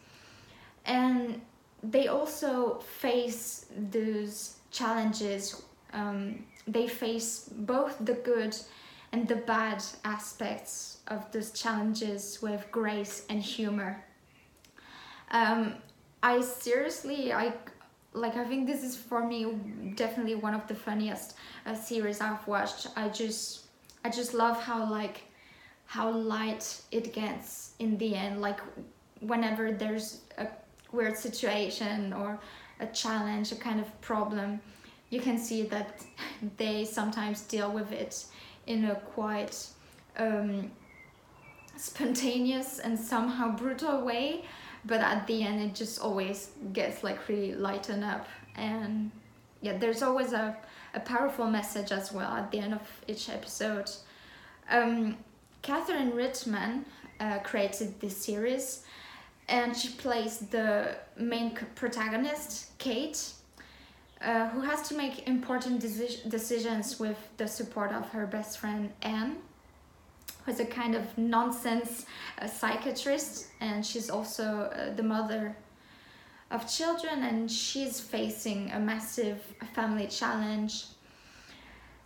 And 0.86 1.42
they 1.84 2.08
also 2.08 2.80
face 3.02 3.66
those 3.92 4.56
challenges 4.72 5.62
um, 5.92 6.46
they 6.68 6.88
face 6.88 7.50
both 7.52 7.98
the 8.00 8.14
good 8.14 8.56
and 9.12 9.28
the 9.28 9.36
bad 9.36 9.84
aspects 10.06 10.98
of 11.08 11.32
those 11.32 11.52
challenges 11.52 12.40
with 12.42 12.66
grace 12.72 13.26
and 13.30 13.42
humor. 13.42 14.04
Um, 15.32 15.76
I 16.22 16.42
seriously, 16.42 17.34
I, 17.34 17.54
like 18.14 18.36
I 18.36 18.46
think 18.46 18.68
this 18.68 18.84
is 18.84 18.96
for 18.96 19.26
me 19.26 19.46
definitely 19.96 20.36
one 20.36 20.54
of 20.54 20.68
the 20.68 20.76
funniest 20.76 21.36
uh, 21.66 21.76
series 21.76 22.22
I've 22.22 22.46
watched. 22.48 22.88
I 22.96 23.10
just 23.10 23.66
I 24.04 24.10
just 24.10 24.34
love 24.34 24.62
how 24.62 24.90
like 24.90 25.24
how 25.86 26.12
light 26.12 26.82
it 26.92 27.14
gets 27.14 27.74
in 27.80 27.98
the 27.98 28.16
end. 28.16 28.42
Like 28.42 28.60
whenever 29.22 29.72
there's 29.72 30.22
a 30.38 30.48
weird 30.92 31.18
situation 31.18 32.14
or 32.14 32.40
a 32.80 32.88
challenge, 32.88 33.52
a 33.52 33.56
kind 33.56 33.80
of 33.80 34.02
problem, 34.02 34.62
you 35.10 35.20
can 35.20 35.38
see 35.38 35.64
that 35.64 36.04
they 36.58 36.86
sometimes 36.86 37.42
deal 37.42 37.72
with 37.72 37.92
it 37.92 38.26
in 38.68 38.86
a 38.86 38.96
quite 38.96 39.68
um, 40.18 40.72
spontaneous 41.76 42.80
and 42.80 43.00
somehow 43.00 43.56
brutal 43.56 44.04
way 44.04 44.44
but 44.86 45.02
at 45.02 45.28
the 45.28 45.44
end 45.44 45.62
it 45.62 45.76
just 45.76 46.00
always 46.00 46.52
gets 46.74 47.04
like 47.04 47.28
really 47.28 47.54
lightened 47.54 48.04
up. 48.04 48.28
And 48.56 49.12
yeah 49.62 49.78
there's 49.78 50.02
always 50.02 50.34
a, 50.34 50.58
a 50.94 51.00
powerful 51.00 51.48
message 51.48 51.92
as 51.92 52.12
well 52.12 52.32
at 52.32 52.52
the 52.52 52.60
end 52.60 52.74
of 52.74 52.82
each 53.08 53.30
episode. 53.30 53.90
Um, 54.70 55.18
Catherine 55.62 56.12
Reitman 56.12 56.86
uh, 57.20 57.40
created 57.40 58.00
this 58.00 58.16
series 58.18 58.84
and 59.48 59.76
she 59.76 59.90
plays 59.90 60.38
the 60.38 60.96
main 61.18 61.58
protagonist 61.76 62.78
Kate 62.78 63.34
uh, 64.22 64.50
who 64.50 64.62
has 64.62 64.88
to 64.90 64.96
make 64.96 65.28
important 65.28 65.82
deci- 65.82 66.30
decisions 66.30 67.00
with 67.00 67.18
the 67.38 67.48
support 67.48 67.92
of 67.92 68.10
her 68.10 68.28
best 68.28 68.60
friend 68.60 68.92
Anne 69.02 69.38
who's 70.46 70.60
a 70.60 70.66
kind 70.66 70.96
of 70.96 71.18
nonsense 71.18 72.06
uh, 72.42 72.48
psychiatrist 72.48 73.48
and 73.62 73.86
she's 73.86 74.10
also 74.10 74.72
uh, 74.74 74.94
the 74.96 75.04
mother 75.04 75.56
of 76.52 76.68
children 76.68 77.24
and 77.24 77.52
she's 77.52 78.00
facing 78.00 78.72
a 78.72 78.80
massive 78.80 79.42
family 79.74 80.08
challenge. 80.08 80.86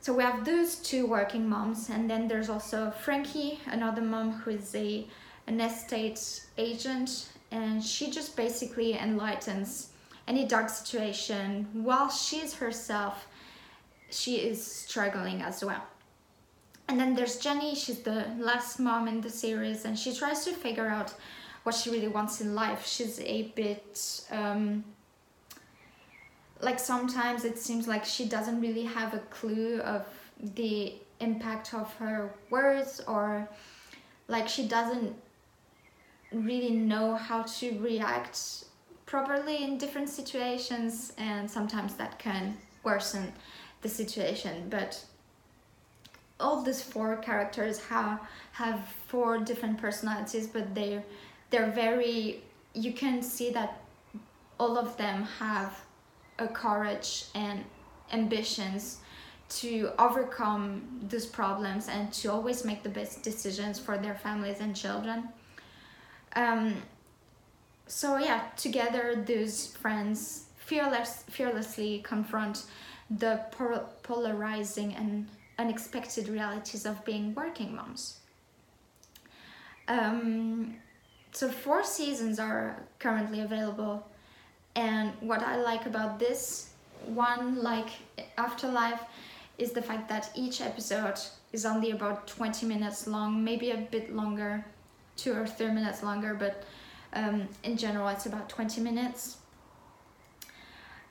So 0.01 0.13
we 0.13 0.24
have 0.24 0.43
those 0.43 0.75
two 0.75 1.08
working 1.08 1.48
moms 1.48 1.89
and 1.89 2.10
then 2.10 2.27
there's 2.27 2.50
also 2.50 2.91
frankie 2.91 3.60
another 3.67 4.01
mom 4.01 4.34
who 4.34 4.51
is 4.51 4.75
a 4.75 5.08
an 5.48 5.62
estate 5.62 6.41
agent 6.58 7.29
and 7.51 7.84
she 7.84 8.12
just 8.12 8.36
basically 8.36 8.93
enlightens 8.93 9.93
any 10.27 10.46
dark 10.46 10.70
situation 10.70 11.68
while 11.74 12.10
she's 12.10 12.53
herself 12.53 13.27
she 14.10 14.36
is 14.38 14.63
struggling 14.63 15.42
as 15.42 15.63
well 15.63 15.84
and 16.88 17.00
then 17.00 17.15
there's 17.15 17.38
Jenny, 17.38 17.75
she's 17.75 18.00
the 18.00 18.25
last 18.38 18.80
mom 18.80 19.08
in 19.08 19.22
the 19.22 19.30
series, 19.30 19.86
and 19.86 19.98
she 19.98 20.13
tries 20.13 20.44
to 20.46 20.51
figure 20.51 20.88
out 20.88 21.13
what 21.63 21.74
she 21.75 21.89
really 21.89 22.10
wants 22.10 22.42
in 22.42 22.53
life. 22.53 22.86
She's 22.86 23.20
a 23.22 23.44
bit 23.56 24.22
um, 24.32 24.84
like 26.62 26.80
sometimes 26.80 27.46
it 27.46 27.58
seems 27.58 27.88
like 27.88 28.06
she 28.06 28.25
doesn't 28.25 28.60
really 28.62 28.84
have 28.84 29.13
a 29.13 29.20
clue 29.20 29.80
of 29.82 30.06
the 30.56 30.96
impact 31.20 31.74
of 31.74 31.94
her 31.96 32.34
words, 32.50 33.01
or 33.08 33.48
like 34.27 34.50
she 34.50 34.68
doesn't 34.68 35.15
really 36.34 36.72
know 36.72 37.15
how 37.15 37.44
to 37.44 37.80
react 37.80 38.65
properly 39.13 39.63
in 39.63 39.77
different 39.77 40.10
situations, 40.10 41.13
and 41.20 41.43
sometimes 41.58 41.93
that 41.93 42.17
can 42.17 42.58
worsen 42.84 43.32
the 43.84 43.88
situation. 43.88 44.55
But 44.72 44.91
all 46.39 46.63
these 46.63 46.82
four 46.82 47.17
characters 47.17 47.77
have 47.93 48.20
have 48.53 48.79
four 49.12 49.38
different 49.38 49.77
personalities 49.86 50.48
but 50.55 50.65
they're 50.74 51.03
they're 51.51 51.72
very 51.72 52.41
you 52.74 52.91
can 52.91 53.22
see 53.22 53.50
that 53.51 53.72
all 54.60 54.77
of 54.77 54.98
them 54.98 55.17
have 55.39 55.72
a 56.39 56.48
courage 56.48 57.25
and 57.36 57.63
ambitions 58.12 58.98
to 59.61 59.92
overcome 60.00 60.66
these 61.11 61.27
problems 61.27 61.88
and 61.88 62.11
to 62.11 62.31
always 62.31 62.66
make 62.66 62.81
the 62.81 62.94
best 63.00 63.22
decisions 63.22 63.77
for 63.85 63.96
their 63.98 64.16
families 64.16 64.59
and 64.59 64.75
children 64.75 65.29
um, 66.35 66.74
so 67.87 68.17
yeah 68.17 68.43
together 68.55 69.24
these 69.25 69.67
friends 69.67 70.46
fearless 70.57 71.24
fearlessly 71.29 72.01
confront 72.03 72.65
the 73.09 73.41
polarizing 74.03 74.96
and 74.96 75.27
unexpected 75.59 76.27
realities 76.27 76.85
of 76.85 77.03
being 77.05 77.33
working 77.35 77.75
moms. 77.75 78.17
Um, 79.87 80.75
so 81.31 81.50
four 81.50 81.83
seasons 81.83 82.39
are 82.39 82.83
currently 83.00 83.41
available 83.41 84.07
and 84.75 85.11
what 85.19 85.41
I 85.41 85.57
like 85.57 85.85
about 85.85 86.19
this 86.19 86.69
one 87.05 87.61
like 87.61 87.89
Afterlife 88.37 89.01
is 89.57 89.72
the 89.72 89.81
fact 89.81 90.07
that 90.09 90.31
each 90.35 90.61
episode 90.61 91.19
is 91.51 91.65
only 91.65 91.91
about 91.91 92.27
20 92.27 92.65
minutes 92.65 93.07
long 93.07 93.43
maybe 93.43 93.72
a 93.72 93.77
bit 93.77 94.15
longer 94.15 94.65
two 95.17 95.33
or 95.33 95.46
three 95.46 95.72
minutes 95.72 96.01
longer 96.01 96.33
but 96.33 96.63
um, 97.14 97.48
in 97.64 97.78
general 97.78 98.08
it's 98.10 98.26
about 98.26 98.50
20 98.50 98.82
minutes 98.82 99.38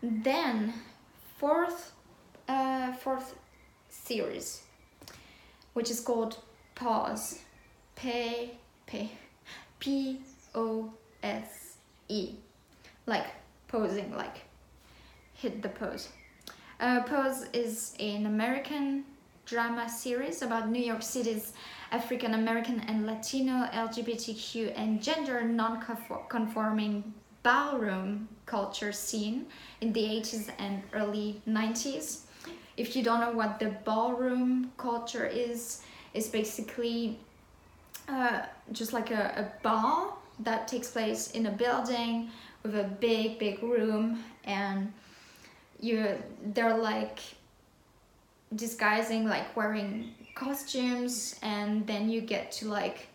then 0.02 0.74
fourth 1.36 1.92
uh, 2.48 2.92
fourth 2.94 3.36
series, 3.88 4.62
which 5.74 5.90
is 5.90 6.00
called 6.00 6.38
Pause. 6.74 7.40
P 7.94 8.50
P 8.86 9.12
P 9.78 10.20
O 10.54 10.92
S 11.22 11.76
E, 12.08 12.34
like 13.06 13.26
posing, 13.68 14.12
like 14.16 14.38
hit 15.34 15.62
the 15.62 15.68
pose. 15.68 16.08
Uh, 16.80 17.02
pose 17.02 17.46
is 17.52 17.94
an 18.00 18.26
American 18.26 19.04
drama 19.44 19.88
series 19.88 20.42
about 20.42 20.68
New 20.68 20.82
York 20.82 21.02
City's 21.02 21.52
African 21.90 22.34
American 22.34 22.80
and 22.80 23.06
Latino 23.06 23.68
LGBTQ 23.72 24.72
and 24.76 25.02
gender 25.02 25.42
non-conforming 25.42 27.12
ballroom 27.42 28.28
culture 28.46 28.92
scene 28.92 29.46
in 29.80 29.92
the 29.92 30.00
80s 30.00 30.50
and 30.58 30.82
early 30.92 31.42
90s 31.48 32.20
if 32.76 32.96
you 32.96 33.02
don't 33.02 33.20
know 33.20 33.32
what 33.32 33.58
the 33.58 33.70
ballroom 33.84 34.72
culture 34.76 35.26
is, 35.26 35.82
it's 36.14 36.28
basically 36.28 37.18
uh, 38.08 38.42
just 38.72 38.92
like 38.92 39.10
a, 39.10 39.32
a 39.36 39.62
ball 39.62 40.22
that 40.40 40.68
takes 40.68 40.90
place 40.90 41.32
in 41.32 41.46
a 41.46 41.50
building 41.50 42.30
with 42.62 42.74
a 42.76 42.84
big, 42.84 43.38
big 43.38 43.62
room, 43.62 44.22
and 44.44 44.92
you 45.80 46.16
they're 46.54 46.76
like 46.76 47.18
disguising, 48.56 49.26
like 49.26 49.56
wearing 49.56 50.14
costumes, 50.34 51.36
and 51.42 51.86
then 51.86 52.08
you 52.08 52.20
get 52.20 52.52
to 52.52 52.68
like 52.68 53.08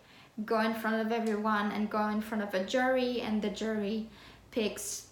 go 0.45 0.59
in 0.61 0.73
front 0.73 1.05
of 1.05 1.11
everyone 1.11 1.71
and 1.71 1.89
go 1.89 2.07
in 2.09 2.21
front 2.21 2.43
of 2.43 2.53
a 2.53 2.63
jury, 2.63 3.21
and 3.21 3.41
the 3.41 3.49
jury 3.49 4.07
picks 4.51 5.07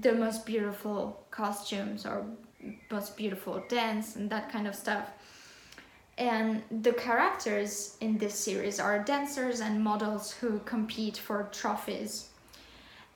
the 0.00 0.12
most 0.12 0.44
beautiful 0.44 1.24
costumes 1.30 2.04
or 2.04 2.24
most 2.90 3.16
beautiful 3.16 3.62
dance 3.68 4.16
and 4.16 4.28
that 4.30 4.50
kind 4.50 4.66
of 4.66 4.74
stuff. 4.74 5.10
And 6.18 6.62
the 6.82 6.92
characters 6.92 7.96
in 8.00 8.16
this 8.16 8.34
series 8.34 8.80
are 8.80 8.98
dancers 9.02 9.60
and 9.60 9.82
models 9.82 10.32
who 10.32 10.60
compete 10.60 11.18
for 11.18 11.48
trophies. 11.52 12.30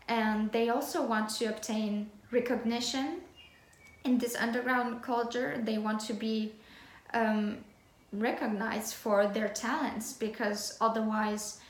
And 0.09 0.53
they 0.53 0.69
also 0.69 1.03
want 1.07 1.31
to 1.37 1.47
obtain 1.47 2.11
recognition 2.31 3.23
in 4.05 4.19
this 4.19 4.35
underground 4.37 5.03
culture. 5.03 5.61
They 5.63 5.79
want 5.79 6.01
to 6.03 6.15
be 6.15 6.53
um, 7.15 7.59
recognized 8.13 8.95
for 8.95 9.27
their 9.27 9.49
talents 9.49 10.13
because 10.13 10.77
otherwise, 10.81 11.61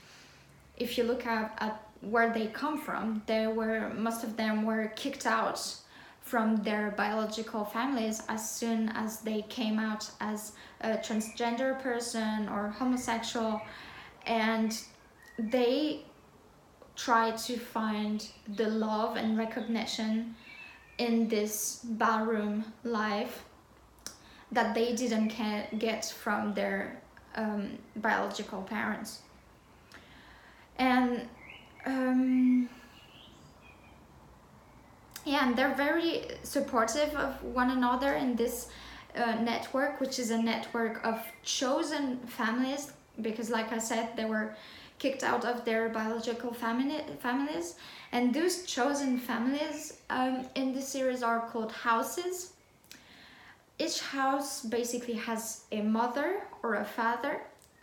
if 0.76 0.96
you 0.96 1.04
look 1.04 1.26
at, 1.26 1.56
at 1.58 1.82
where 2.00 2.32
they 2.32 2.46
come 2.46 2.78
from, 2.78 3.22
they 3.26 3.46
were 3.46 3.90
most 3.94 4.24
of 4.24 4.36
them 4.36 4.64
were 4.64 4.92
kicked 4.96 5.26
out 5.26 5.60
from 6.22 6.56
their 6.62 6.92
biological 6.92 7.64
families 7.64 8.22
as 8.28 8.48
soon 8.48 8.88
as 8.90 9.20
they 9.20 9.42
came 9.48 9.78
out 9.78 10.08
as 10.20 10.52
a 10.82 10.90
transgender 10.90 11.76
person 11.82 12.48
or 12.48 12.68
homosexual 12.68 13.60
and 14.26 14.82
they 15.38 16.02
try 16.94 17.30
to 17.32 17.56
find 17.56 18.28
the 18.56 18.68
love 18.68 19.16
and 19.16 19.36
recognition 19.36 20.34
in 21.00 21.28
this 21.28 21.80
ballroom 21.84 22.64
life 22.84 23.44
that 24.52 24.74
they 24.74 24.94
didn't 24.94 25.32
get 25.78 26.04
from 26.04 26.54
their 26.54 27.00
um, 27.36 27.78
biological 27.96 28.62
parents. 28.62 29.20
And 30.76 31.28
um, 31.86 32.68
yeah 35.24 35.46
and 35.46 35.56
they're 35.56 35.74
very 35.74 36.22
supportive 36.42 37.14
of 37.14 37.42
one 37.42 37.70
another 37.70 38.14
in 38.14 38.36
this 38.36 38.68
uh, 39.16 39.34
network 39.40 40.00
which 40.00 40.18
is 40.18 40.30
a 40.30 40.42
network 40.42 41.04
of 41.04 41.20
chosen 41.42 42.18
families 42.26 42.92
because 43.20 43.50
like 43.50 43.72
i 43.72 43.78
said 43.78 44.08
they 44.16 44.24
were 44.24 44.54
kicked 45.00 45.24
out 45.24 45.44
of 45.44 45.64
their 45.64 45.88
biological 45.88 46.52
family 46.52 47.00
families. 47.18 47.74
And 48.12 48.32
those 48.32 48.64
chosen 48.64 49.18
families 49.18 49.98
um, 50.10 50.46
in 50.54 50.72
the 50.72 50.80
series 50.80 51.24
are 51.24 51.48
called 51.50 51.72
houses. 51.72 52.52
Each 53.80 54.00
house 54.00 54.62
basically 54.62 55.14
has 55.14 55.64
a 55.72 55.80
mother 55.82 56.42
or 56.62 56.76
a 56.76 56.84
father 56.84 57.42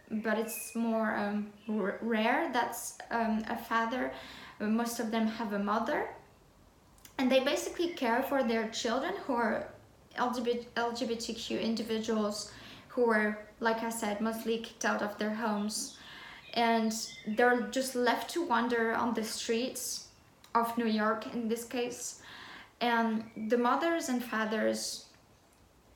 but 0.09 0.39
it's 0.39 0.73
more 0.73 1.13
um, 1.17 1.51
rare 2.01 2.49
that's 2.53 2.97
um, 3.11 3.43
a 3.49 3.57
father 3.57 4.13
most 4.59 4.99
of 4.99 5.11
them 5.11 5.27
have 5.27 5.53
a 5.53 5.59
mother. 5.59 6.09
And 7.17 7.31
they 7.31 7.39
basically 7.39 7.89
care 7.89 8.23
for 8.23 8.43
their 8.43 8.69
children 8.69 9.13
who 9.25 9.33
are 9.33 9.67
LGBT, 10.17 10.65
lgbtq 10.75 11.61
individuals 11.61 12.51
who 12.87 13.09
are 13.11 13.45
like 13.59 13.83
i 13.83 13.89
said 13.89 14.19
mostly 14.19 14.57
kicked 14.57 14.85
out 14.85 15.03
of 15.03 15.15
their 15.19 15.33
homes 15.35 15.97
and 16.57 16.91
they're 17.27 17.61
just 17.69 17.95
left 17.95 18.31
to 18.31 18.45
wander 18.45 18.93
on 18.93 19.13
the 19.13 19.23
streets 19.23 20.07
of 20.55 20.75
new 20.75 20.87
york 20.87 21.31
in 21.33 21.47
this 21.47 21.63
case. 21.63 22.19
And 22.81 23.23
the 23.47 23.57
mothers 23.57 24.09
and 24.09 24.23
fathers 24.23 25.05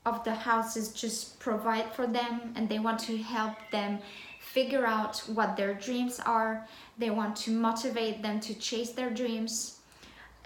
of 0.05 0.23
the 0.23 0.33
houses 0.33 0.93
just 0.93 1.39
provide 1.39 1.91
for 1.93 2.05
them 2.05 2.53
and 2.55 2.69
they 2.69 2.79
want 2.79 2.99
to 2.99 3.17
help 3.17 3.55
them 3.71 3.99
figure 4.39 4.85
out 4.85 5.17
what 5.33 5.57
their 5.57 5.73
dreams 5.73 6.19
are. 6.19 6.67
They 6.97 7.09
want 7.09 7.35
to 7.37 7.51
motivate 7.51 8.21
them 8.21 8.39
to 8.41 8.53
chase 8.53 8.91
their 8.91 9.09
dreams 9.09 9.79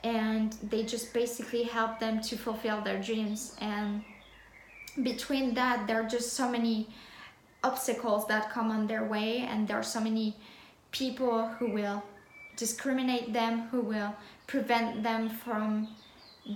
and 0.04 0.54
they 0.71 0.84
just 0.84 1.13
basically 1.13 1.63
help 1.63 1.99
them 1.99 2.21
to 2.21 2.38
fulfill 2.38 2.80
their 2.82 3.01
dreams. 3.01 3.56
And 3.60 4.04
between 5.04 5.54
that 5.56 5.88
there 5.88 6.01
are 6.01 6.08
just 6.08 6.34
so 6.34 6.49
many 6.49 6.88
obstacles 7.67 8.28
that 8.28 8.49
come 8.49 8.69
on 8.71 8.88
their 8.88 9.04
way 9.04 9.39
and 9.39 9.67
there 9.67 9.78
are 9.78 9.89
so 9.95 9.99
many 9.99 10.36
people 10.91 11.47
who 11.58 11.67
will 11.71 12.04
discriminate 12.56 13.34
them 13.34 13.67
who 13.69 13.82
will 13.82 14.15
prevent 14.47 15.04
them 15.04 15.30
from 15.30 15.88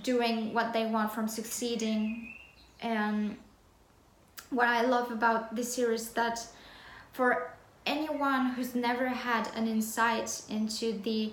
doing 0.02 0.54
what 0.54 0.72
they 0.72 0.86
want 0.86 1.12
from 1.12 1.26
succeeding. 1.28 2.32
And 2.80 3.36
what 4.50 4.66
i 4.66 4.82
love 4.82 5.10
about 5.10 5.54
this 5.54 5.74
series 5.74 6.10
that 6.10 6.44
for 7.12 7.52
anyone 7.86 8.50
who's 8.50 8.74
never 8.74 9.06
had 9.06 9.48
an 9.54 9.66
insight 9.68 10.42
into 10.48 10.92
the 11.04 11.32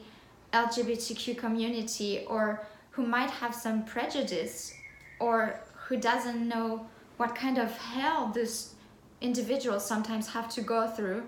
lgbtq 0.54 1.38
community 1.38 2.24
or 2.28 2.66
who 2.92 3.06
might 3.06 3.30
have 3.30 3.54
some 3.54 3.84
prejudice 3.86 4.74
or 5.20 5.60
who 5.74 5.98
doesn't 5.98 6.48
know 6.48 6.86
what 7.18 7.36
kind 7.36 7.58
of 7.58 7.76
hell 7.78 8.32
these 8.34 8.76
individuals 9.21 9.86
sometimes 9.86 10.27
have 10.27 10.49
to 10.49 10.62
go 10.62 10.88
through 10.88 11.23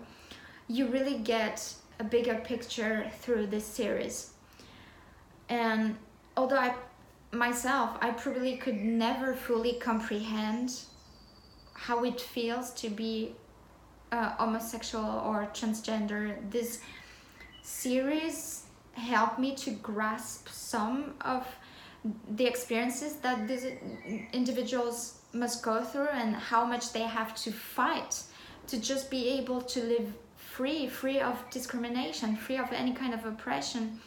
you 0.68 0.88
really 0.88 1.18
get 1.18 1.74
a 2.00 2.04
bigger 2.04 2.36
picture 2.36 3.12
through 3.22 3.48
this 3.48 3.66
series 3.66 4.34
and 5.50 5.96
although 6.38 6.58
i 6.58 6.74
myself, 7.32 7.98
I 8.02 8.12
probably 8.12 8.58
could 8.58 8.82
never 8.82 9.34
fully 9.34 9.74
comprehend 9.74 10.82
how 11.74 12.04
it 12.04 12.20
feels 12.20 12.72
to 12.74 12.90
be 12.90 13.36
uh, 14.12 14.32
homosexual 14.32 15.06
or 15.06 15.48
transgender. 15.54 16.38
This 16.50 16.82
series 17.62 18.64
helped 18.94 19.40
me 19.40 19.56
to 19.56 19.72
grasp 19.72 20.50
some 20.50 21.14
of 21.22 21.46
the 22.36 22.46
experiences 22.46 23.18
that 23.18 23.48
these 23.48 23.66
individuals 24.34 25.19
must 25.34 25.64
go 25.64 25.84
through 25.84 26.10
and 26.10 26.36
how 26.36 26.66
much 26.66 26.92
they 26.92 27.04
have 27.04 27.36
to 27.36 27.52
fight 27.52 28.24
to 28.68 28.80
just 28.80 29.10
be 29.10 29.30
able 29.30 29.62
to 29.62 29.84
live 29.84 30.14
free, 30.36 30.88
free 30.88 31.20
of 31.20 31.50
discrimination, 31.50 32.36
free 32.36 32.58
of 32.58 32.72
any 32.72 32.94
kind 32.94 33.14
of 33.14 33.26
oppression, 33.26 34.00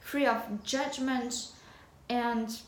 free 0.00 0.26
of 0.26 0.64
judgment 0.64 1.48
and 2.08 2.58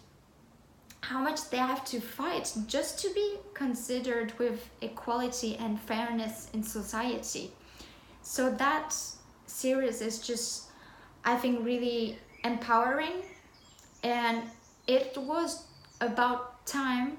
how 1.03 1.21
much 1.21 1.51
they 1.51 1.59
have 1.59 1.85
to 1.85 2.01
fight 2.01 2.53
just 2.66 2.99
to 2.99 3.12
be 3.14 3.37
considered 3.55 4.37
with 4.38 4.69
equality 4.81 5.57
and 5.57 5.81
fairness 5.81 6.49
in 6.53 6.62
society. 6.62 7.53
So 8.23 8.51
that 8.51 8.97
series 9.47 10.01
is 10.01 10.19
just, 10.19 10.64
I 11.25 11.37
think, 11.37 11.64
really 11.64 12.19
empowering, 12.42 13.23
and 14.03 14.42
it 14.88 15.16
was 15.16 15.66
about 16.01 16.66
time 16.66 17.19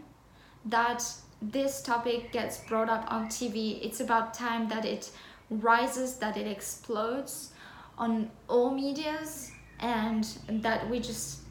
that 0.70 1.04
this 1.42 1.82
topic 1.82 2.32
gets 2.32 2.58
brought 2.60 2.90
up 2.90 3.06
on 3.12 3.28
TV. 3.28 3.84
It's 3.84 4.00
about 4.00 4.34
time 4.34 4.68
that 4.70 4.86
it 4.86 5.12
rises, 5.50 6.18
that 6.18 6.38
it 6.38 6.48
explodes 6.48 7.52
on 7.98 8.30
all 8.48 8.72
medias, 8.72 9.52
and 9.80 10.24
that 10.50 10.90
we 10.90 11.00
just 11.00 11.42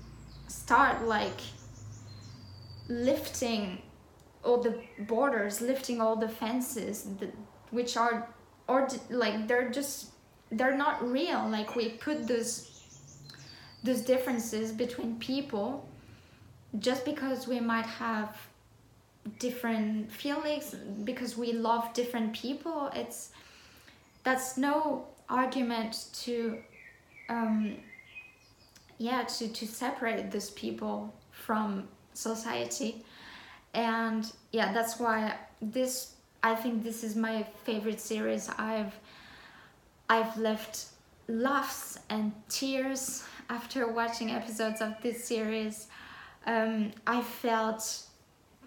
start 0.48 1.07
like 1.07 1.40
lifting 2.88 3.83
all 4.44 4.59
the 4.59 4.81
borders 5.00 5.61
lifting 5.61 6.00
all 6.00 6.16
the 6.16 6.29
fences 6.29 7.09
that, 7.18 7.35
which 7.70 7.96
are 7.96 8.29
or 8.68 8.88
like 9.11 9.48
they're 9.48 9.70
just 9.70 10.11
they're 10.52 10.76
not 10.76 11.07
real 11.09 11.48
like 11.48 11.74
we 11.74 11.90
put 11.90 12.26
those 12.29 12.70
those 13.83 14.02
differences 14.02 14.72
between 14.72 15.18
people 15.18 15.88
just 16.79 17.05
because 17.05 17.48
we 17.48 17.59
might 17.59 17.87
have 17.87 18.37
different 19.38 20.10
feelings 20.10 20.74
because 21.04 21.36
we 21.36 21.52
love 21.52 21.92
different 21.94 22.32
people 22.32 22.90
it's 22.94 23.30
that's 24.22 24.56
no 24.56 25.06
argument 25.28 26.06
to 26.12 26.58
um 27.28 27.76
yeah 28.98 29.22
to 29.24 29.48
to 29.48 29.66
separate 29.66 30.30
those 30.30 30.50
people 30.50 31.12
from 31.30 31.88
society. 32.14 33.04
And 33.74 34.30
yeah 34.52 34.72
that's 34.72 34.98
why 34.98 35.36
this 35.60 36.14
i 36.42 36.54
think 36.54 36.82
this 36.82 37.04
is 37.04 37.14
my 37.16 37.46
favorite 37.64 38.00
series. 38.00 38.48
I've 38.58 38.94
i've 40.08 40.36
left 40.36 40.86
laughs 41.28 41.98
and 42.08 42.32
tears 42.48 43.24
after 43.50 43.88
watching 43.88 44.30
episodes 44.30 44.80
of 44.80 44.94
this 45.02 45.24
series. 45.24 45.88
Um, 46.46 46.92
i 47.06 47.20
felt 47.22 48.02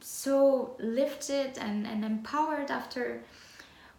so 0.02 0.76
lifted 0.80 1.58
and, 1.58 1.86
and 1.86 2.04
empowered 2.06 2.72
after 2.72 3.22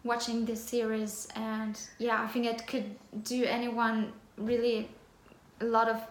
watching 0.03 0.45
this 0.45 0.63
series. 0.63 1.27
And 1.35 1.79
yeah 1.99 2.21
i 2.21 2.27
think 2.27 2.45
it 2.45 2.67
could 2.67 2.95
do 3.23 3.43
anyone 3.45 4.13
really 4.37 4.89
a 5.59 5.65
lot 5.65 5.87
of 5.87 6.01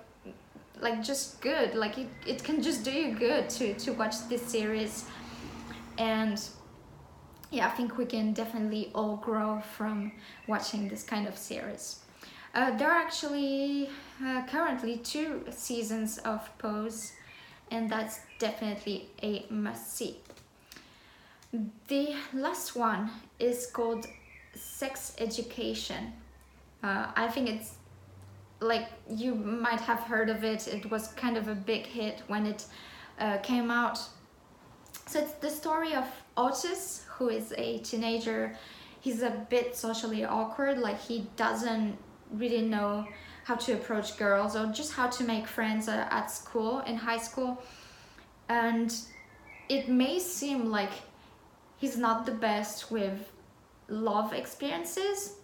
like 0.80 1.02
just 1.02 1.40
good. 1.42 1.74
Like 1.74 1.98
it, 1.98 2.08
it 2.26 2.42
can 2.42 2.62
just 2.62 2.84
do 2.84 2.90
you 2.90 3.14
good 3.14 3.50
to 3.50 3.74
to 3.74 3.92
watch 3.92 4.28
this 4.28 4.42
series. 4.42 5.04
And 5.98 6.40
yeah 7.50 7.66
i 7.66 7.70
think 7.70 7.98
we 7.98 8.06
can 8.06 8.32
definitely 8.32 8.90
all 8.94 9.16
grow 9.16 9.60
from 9.76 10.12
watching 10.46 10.88
this 10.88 11.02
kind 11.02 11.26
of 11.26 11.36
series. 11.36 12.00
Uh, 12.52 12.76
there 12.76 12.90
are 12.90 13.00
actually 13.00 13.88
uh, 14.24 14.42
currently 14.46 14.96
two 14.98 15.44
seasons 15.50 16.18
of 16.18 16.50
pose 16.58 17.12
and 17.70 17.90
that's 17.90 18.20
definitely 18.38 19.08
a 19.22 19.46
must 19.50 19.96
see 19.96 20.16
the 21.88 22.14
last 22.32 22.76
one 22.76 23.10
is 23.38 23.66
called 23.66 24.06
sex 24.54 25.14
education. 25.18 26.12
Uh, 26.82 27.06
i 27.16 27.28
think 27.28 27.48
it's 27.48 27.74
like 28.60 28.88
you 29.08 29.34
might 29.34 29.80
have 29.80 30.00
heard 30.00 30.28
of 30.28 30.44
it. 30.44 30.68
It 30.68 30.90
was 30.90 31.08
kind 31.08 31.36
of 31.36 31.48
a 31.48 31.54
big 31.54 31.86
hit 31.86 32.22
when 32.26 32.46
it 32.46 32.66
uh, 33.18 33.38
came 33.38 33.70
out. 33.70 33.98
So 35.06 35.18
it's 35.18 35.32
the 35.32 35.50
story 35.50 35.94
of 35.94 36.04
otis 36.36 37.06
who 37.08 37.30
is 37.30 37.54
a 37.56 37.78
teenager. 37.78 38.54
He's 39.00 39.22
a 39.22 39.30
bit 39.48 39.74
socially 39.74 40.26
awkward 40.26 40.78
like 40.78 41.00
he 41.00 41.26
doesn't 41.36 41.96
really 42.32 42.60
know 42.60 43.06
how 43.44 43.56
to 43.56 43.72
approach 43.72 44.16
girls 44.16 44.56
or 44.56 44.66
just 44.66 44.92
how 44.92 45.08
to 45.08 45.24
make 45.24 45.46
friends 45.46 45.88
at 45.88 46.26
school 46.26 46.80
in 46.80 46.96
high 46.96 47.18
school. 47.18 47.62
And 48.48 48.94
it 49.68 49.88
may 49.88 50.18
seem 50.18 50.66
like 50.66 50.92
he's 51.78 51.96
not 51.96 52.26
the 52.26 52.32
best 52.32 52.90
with 52.90 53.32
love 53.88 54.32
experiences 54.32 55.34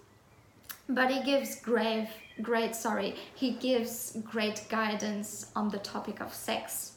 but 0.88 1.10
he 1.10 1.22
gives 1.22 1.60
grave 1.60 2.08
great 2.42 2.74
sorry 2.76 3.16
he 3.34 3.52
gives 3.52 4.16
great 4.22 4.64
guidance 4.68 5.50
on 5.56 5.68
the 5.68 5.78
topic 5.78 6.20
of 6.20 6.32
sex. 6.32 6.92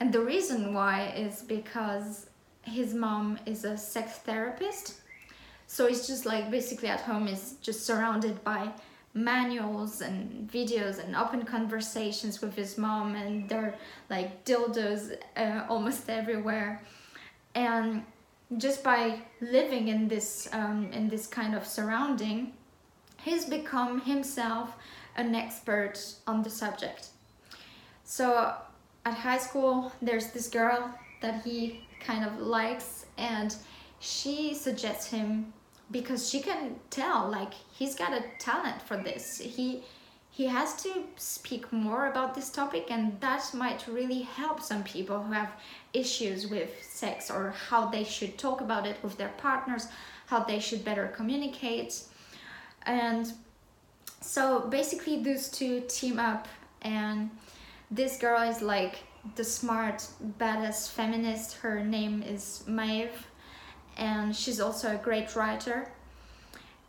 And 0.00 0.12
the 0.12 0.20
reason 0.20 0.72
why 0.74 1.12
is 1.16 1.42
because 1.42 2.26
his 2.62 2.94
mom 2.94 3.38
is 3.46 3.64
a 3.64 3.76
sex 3.76 4.18
therapist. 4.18 5.00
So 5.66 5.86
it's 5.86 6.06
just 6.06 6.24
like 6.24 6.50
basically 6.50 6.88
at 6.88 7.00
home 7.00 7.26
is 7.26 7.56
just 7.60 7.84
surrounded 7.84 8.44
by 8.44 8.70
manuals 9.14 10.00
and 10.00 10.50
videos 10.50 11.02
and 11.02 11.16
open 11.16 11.44
conversations 11.44 12.40
with 12.40 12.54
his 12.54 12.78
mom 12.78 13.14
and 13.16 13.48
they're 13.48 13.74
like 14.10 14.44
dildos 14.44 15.16
uh, 15.36 15.64
almost 15.68 16.08
everywhere 16.08 16.82
and 17.54 18.04
just 18.56 18.82
by 18.84 19.20
living 19.40 19.88
in 19.88 20.08
this 20.08 20.48
um, 20.52 20.90
in 20.92 21.08
this 21.08 21.26
kind 21.26 21.54
of 21.54 21.66
surrounding 21.66 22.52
he's 23.22 23.44
become 23.44 24.00
himself 24.00 24.74
an 25.16 25.34
expert 25.34 25.98
on 26.26 26.42
the 26.42 26.50
subject. 26.50 27.08
So 28.04 28.54
at 29.04 29.14
high 29.14 29.38
school, 29.38 29.92
there's 30.00 30.28
this 30.28 30.48
girl 30.48 30.94
that 31.20 31.44
he 31.44 31.84
kind 32.00 32.24
of 32.24 32.40
likes, 32.40 33.06
and 33.18 33.54
she 33.98 34.54
suggests 34.54 35.10
him 35.10 35.52
because 35.90 36.28
she 36.28 36.40
can 36.40 36.76
tell 36.90 37.28
like 37.28 37.54
he's 37.70 37.94
got 37.94 38.12
a 38.12 38.24
talent 38.38 38.82
for 38.82 38.96
this. 38.96 39.38
He 39.38 39.84
he 40.30 40.46
has 40.46 40.80
to 40.82 41.02
speak 41.16 41.72
more 41.72 42.06
about 42.06 42.34
this 42.34 42.50
topic 42.50 42.90
and 42.90 43.20
that 43.20 43.50
might 43.54 43.84
really 43.88 44.22
help 44.22 44.62
some 44.62 44.84
people 44.84 45.20
who 45.22 45.32
have 45.32 45.50
issues 45.92 46.46
with 46.46 46.70
sex 46.82 47.28
or 47.28 47.50
how 47.68 47.86
they 47.86 48.04
should 48.04 48.38
talk 48.38 48.60
about 48.60 48.86
it 48.86 48.96
with 49.02 49.16
their 49.16 49.32
partners 49.38 49.88
how 50.28 50.40
they 50.40 50.60
should 50.60 50.84
better 50.84 51.08
communicate. 51.08 52.02
And 52.82 53.32
so 54.20 54.60
basically 54.68 55.22
those 55.22 55.48
two 55.48 55.82
team 55.88 56.18
up 56.18 56.46
and 56.82 57.30
this 57.90 58.18
girl 58.18 58.42
is 58.42 58.60
like 58.60 59.04
the 59.36 59.44
smart 59.44 60.06
badass 60.38 60.90
feminist. 60.90 61.56
Her 61.56 61.82
name 61.82 62.22
is 62.22 62.62
Maeve 62.66 63.26
and 63.98 64.34
she's 64.34 64.60
also 64.60 64.94
a 64.94 64.96
great 64.96 65.34
writer. 65.36 65.90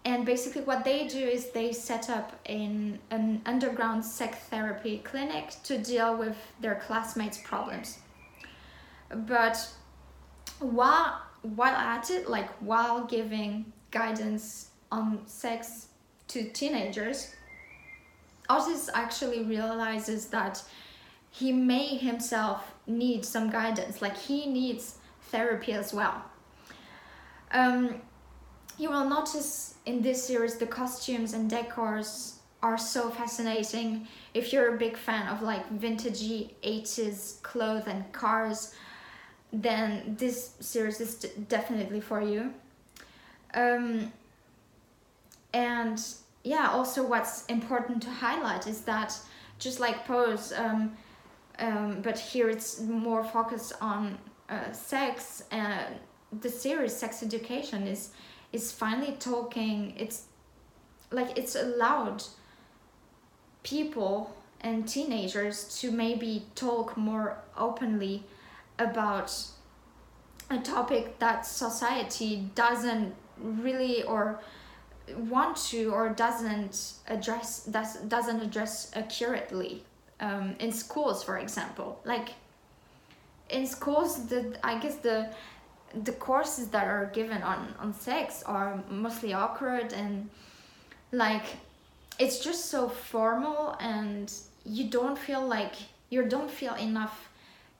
And 0.06 0.26
basically 0.26 0.62
what 0.62 0.86
they 0.86 1.08
do 1.08 1.20
is 1.20 1.50
they 1.50 1.74
set 1.74 2.10
up 2.10 2.40
in 2.46 3.00
an 3.12 3.42
underground 3.46 4.06
sex 4.06 4.38
therapy 4.50 5.00
clinic 5.04 5.56
to 5.64 5.78
deal 5.78 6.16
with 6.16 6.38
their 6.62 6.76
classmates 6.76 7.40
problems. 7.40 8.00
But 9.10 9.70
while 10.60 11.24
while 11.42 11.76
at 11.76 12.12
it 12.12 12.30
like 12.30 12.50
while 12.60 13.06
giving 13.06 13.72
guidance 13.92 14.72
on 14.92 15.22
sex 15.26 15.88
to 16.28 16.50
teenagers 16.50 17.34
otis 18.50 18.90
actually 18.94 19.44
realizes 19.44 20.26
that 20.28 20.62
he 21.32 21.52
may 21.54 21.96
himself 21.96 22.74
need 22.88 23.24
some 23.24 23.50
guidance. 23.50 24.02
Like 24.02 24.18
he 24.18 24.48
needs 24.48 24.96
therapy 25.32 25.74
as 25.74 25.94
well 25.94 26.24
um, 27.52 28.02
you 28.78 28.90
will 28.90 29.08
notice 29.08 29.76
in 29.86 30.02
this 30.02 30.24
series 30.24 30.56
the 30.56 30.68
costumes 30.68 31.34
and 31.34 31.50
decors 31.50 32.36
are 32.62 32.78
so 32.78 33.10
fascinating. 33.10 34.08
If 34.34 34.52
you're 34.52 34.76
a 34.76 34.78
big 34.78 34.98
fan 34.98 35.28
of 35.28 35.42
like 35.42 35.70
vintagey 35.80 36.52
80s 36.64 37.42
clothes 37.42 37.88
and 37.88 38.12
cars, 38.12 38.74
then 39.52 40.16
this 40.20 40.52
series 40.60 41.00
is 41.02 41.16
definitely 41.48 42.02
for 42.02 42.22
you. 42.22 42.54
Um, 43.54 44.12
and 45.54 46.00
yeah, 46.44 46.70
also 46.70 47.06
what's 47.06 47.46
important 47.46 48.02
to 48.04 48.10
highlight 48.10 48.68
is 48.68 48.82
that 48.82 49.18
just 49.58 49.80
like 49.80 50.06
Pose, 50.06 50.54
um, 50.54 50.96
um, 51.60 52.02
but 52.02 52.18
here 52.18 52.50
it's 52.50 52.80
more 52.82 53.24
focused 53.24 53.74
on 53.82 54.18
uh, 54.50 54.72
sex. 54.72 55.44
And 55.52 55.96
the 56.42 56.50
series 56.50 56.96
Sex 56.96 57.24
Education 57.24 57.88
is 57.88 58.10
is 58.52 58.72
finally 58.72 59.16
talking 59.20 59.94
it's 59.98 60.24
like 61.12 61.38
it's 61.38 61.56
allowed 61.56 62.24
people 63.64 64.36
and 64.62 64.88
teenagers 64.88 65.80
to 65.80 65.92
maybe 65.92 66.46
talk 66.56 66.98
more 66.98 67.38
openly 67.58 68.24
about 68.78 69.32
a 70.50 70.58
topic 70.60 71.20
that 71.20 71.46
society 71.46 72.50
doesn't 72.56 73.14
really 73.38 74.04
or 74.04 74.40
want 75.30 75.56
to 75.56 75.92
or 75.92 76.10
doesn't 76.10 76.94
address 77.08 77.66
does, 77.66 77.98
doesn't 78.08 78.42
address 78.42 78.92
accurately. 78.96 79.84
Um, 80.20 80.56
in 80.60 80.72
schools 80.72 81.24
for 81.24 81.38
example. 81.38 82.02
Like 82.04 82.30
in 83.50 83.66
schools 83.66 84.28
the 84.28 84.56
i 84.64 84.80
guess 84.80 84.98
the 84.98 85.30
the 86.04 86.12
courses 86.12 86.68
that 86.70 86.86
are 86.86 87.08
given 87.14 87.42
on 87.42 87.74
on 87.80 87.94
sex 87.94 88.44
are 88.44 88.84
mostly 88.90 89.34
awkward 89.34 89.94
and 89.94 90.30
like 91.12 91.46
it's 92.20 92.40
just 92.40 92.66
so 92.66 92.88
formal 92.90 93.76
and 93.80 94.34
you 94.66 94.90
don't 94.90 95.18
feel 95.18 95.46
like 95.46 95.74
you 96.10 96.24
don't 96.26 96.52
feel 96.52 96.76
enough 96.76 97.30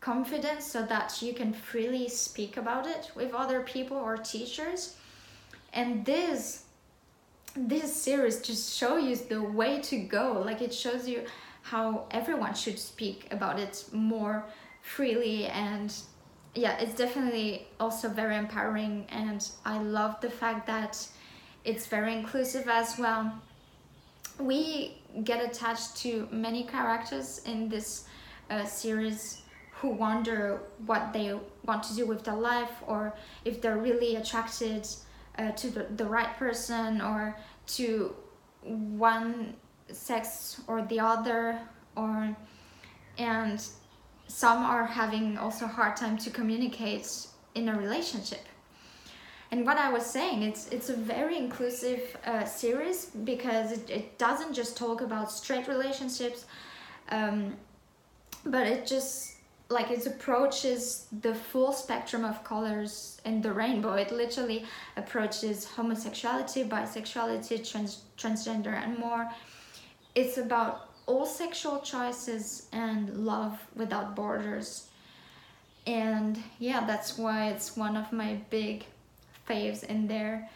confidence 0.02 0.66
so 0.66 0.84
that 0.84 1.22
you 1.22 1.34
can 1.34 1.52
freely 1.52 2.08
speak 2.08 2.58
about 2.58 2.88
it 2.88 3.12
with 3.16 3.34
other 3.34 3.62
people 3.62 3.98
or 3.98 4.18
teachers. 4.18 4.96
And 5.74 6.06
this 6.06 6.64
this 7.56 7.94
series 7.94 8.42
just 8.42 8.78
shows 8.78 9.04
you 9.04 9.16
the 9.16 9.42
way 9.42 9.82
to 9.82 10.00
go. 10.00 10.42
Like 10.46 10.62
it 10.62 10.74
shows 10.74 11.08
you 11.08 11.24
how 11.64 12.06
everyone 12.12 12.54
should 12.54 12.80
speak 12.80 13.28
about 13.32 13.60
it 13.60 13.84
more 13.92 14.46
freely 14.82 15.48
and 15.48 15.94
yeah, 16.56 16.78
it's 16.80 16.96
definitely 16.96 17.68
also 17.80 18.10
very 18.10 18.36
empowering, 18.36 19.06
and 19.10 19.48
I 19.66 19.80
love 19.80 20.20
the 20.22 20.30
fact 20.30 20.66
that 20.68 21.08
it's 21.64 21.88
very 21.88 22.14
inclusive 22.14 22.68
as 22.68 22.98
well. 22.98 23.34
We 24.40 24.98
get 25.24 25.44
attached 25.44 25.98
to 25.98 26.28
many 26.32 26.64
characters 26.64 27.42
in 27.46 27.70
this 27.70 28.06
uh, 28.50 28.66
series 28.66 29.42
who 29.74 29.90
wonder 29.90 30.62
what 30.86 31.14
they 31.14 31.38
want 31.66 31.84
to 31.84 31.96
do 31.96 32.06
with 32.06 32.24
their 32.24 32.36
life 32.36 32.72
or 32.86 33.16
if 33.46 33.62
they're 33.62 33.78
really 33.78 34.16
attracted 34.18 34.88
uh, 35.38 35.52
to 35.52 35.70
the, 35.70 35.86
the 35.96 36.06
right 36.06 36.36
person 36.38 37.02
or 37.02 37.38
to 37.66 38.14
one 38.62 39.54
sex 39.92 40.62
or 40.68 40.82
the 40.84 41.00
other 41.00 41.60
or 41.96 42.36
and 43.18 43.68
some 44.30 44.64
are 44.64 44.86
having 44.86 45.38
also 45.38 45.66
hard 45.68 45.98
time 45.98 46.18
to 46.20 46.30
communicate 46.30 47.28
in 47.56 47.68
a 47.68 47.78
relationship. 47.78 48.46
And 49.52 49.66
what 49.66 49.78
i 49.78 49.92
was 49.92 50.06
saying 50.06 50.44
it's 50.44 50.68
it's 50.68 50.90
a 50.90 50.96
very 50.96 51.36
inclusive 51.36 52.02
uh, 52.24 52.46
series 52.46 53.06
because 53.06 53.72
it, 53.72 53.90
it 53.90 54.20
doesn't 54.20 54.54
just 54.54 54.78
talk 54.78 55.02
about 55.02 55.32
straight 55.32 55.68
relationships 55.68 56.46
um, 57.10 57.56
but 58.46 58.68
it 58.68 58.86
just 58.86 59.40
like 59.70 59.92
it 59.92 60.06
approaches 60.06 61.08
the 61.22 61.34
full 61.34 61.72
spectrum 61.72 62.26
of 62.26 62.44
colors 62.44 63.22
in 63.24 63.42
the 63.42 63.54
rainbow. 63.54 63.94
It 63.94 64.12
literally 64.12 64.66
approaches 64.98 65.66
homosexuality 65.66 66.68
bisexuality 66.68 67.70
trans- 67.70 68.02
transgender 68.18 68.74
and 68.74 68.98
more. 68.98 69.30
It's 70.16 70.38
about 70.38 70.89
all 71.10 71.26
sexual 71.26 71.80
choices 71.80 72.68
and 72.72 73.26
love 73.26 73.60
without 73.76 74.16
borders. 74.16 74.88
And 75.88 76.38
yeah, 76.60 76.86
that's 76.86 77.18
why 77.18 77.50
it's 77.50 77.76
one 77.76 77.98
of 77.98 78.12
my 78.14 78.40
big 78.50 78.86
faves 79.50 79.84
in 79.84 80.08
there. 80.08 80.48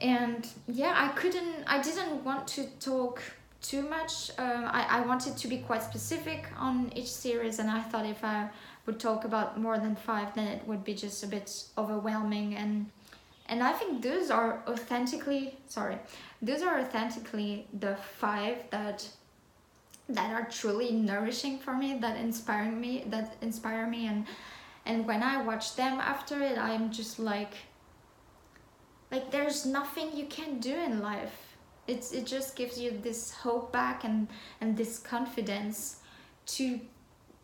And 0.00 0.46
yeah, 0.66 0.94
I 0.96 1.08
couldn't, 1.20 1.64
I 1.66 1.80
didn't 1.80 2.24
want 2.24 2.48
to 2.48 2.64
talk 2.80 3.22
too 3.62 3.82
much. 3.82 4.30
Um, 4.38 4.64
I, 4.66 4.98
I 4.98 5.00
wanted 5.06 5.36
to 5.36 5.48
be 5.48 5.58
quite 5.58 5.82
specific 5.82 6.46
on 6.58 6.92
each 6.94 7.10
series, 7.10 7.58
and 7.58 7.70
I 7.70 7.80
thought 7.80 8.06
if 8.06 8.24
I 8.24 8.48
would 8.86 8.98
talk 8.98 9.24
about 9.24 9.60
more 9.60 9.78
than 9.78 9.96
five, 9.96 10.34
then 10.34 10.48
it 10.48 10.66
would 10.66 10.84
be 10.84 10.94
just 10.94 11.22
a 11.24 11.26
bit 11.26 11.64
overwhelming. 11.76 12.54
And 12.54 12.86
and 13.50 13.62
I 13.62 13.72
think 13.72 14.02
those 14.02 14.30
are 14.30 14.62
authentically 14.68 15.56
sorry, 15.68 15.98
those 16.42 16.62
are 16.62 16.78
authentically 16.80 17.66
the 17.80 17.96
five 17.96 18.58
that 18.70 19.08
that 20.08 20.32
are 20.32 20.48
truly 20.50 20.90
nourishing 20.92 21.58
for 21.58 21.74
me 21.74 21.98
that 22.00 22.16
inspire 22.16 22.70
me 22.70 23.04
that 23.08 23.36
inspire 23.40 23.86
me. 23.86 24.06
And 24.06 24.26
and 24.86 25.06
when 25.06 25.22
i 25.22 25.42
watch 25.42 25.76
them 25.76 26.00
after 26.00 26.40
it 26.40 26.56
i'm 26.56 26.90
just 26.90 27.18
like 27.18 27.52
like 29.10 29.30
there's 29.30 29.64
nothing 29.64 30.14
you 30.16 30.26
can 30.26 30.58
do 30.58 30.74
in 30.74 31.00
life. 31.00 31.56
It's 31.86 32.12
it 32.12 32.26
just 32.26 32.56
gives 32.56 32.78
you 32.78 32.98
this 33.02 33.32
hope 33.32 33.72
back 33.72 34.04
and 34.04 34.28
and 34.60 34.76
this 34.76 34.98
confidence 34.98 35.96
to 36.46 36.80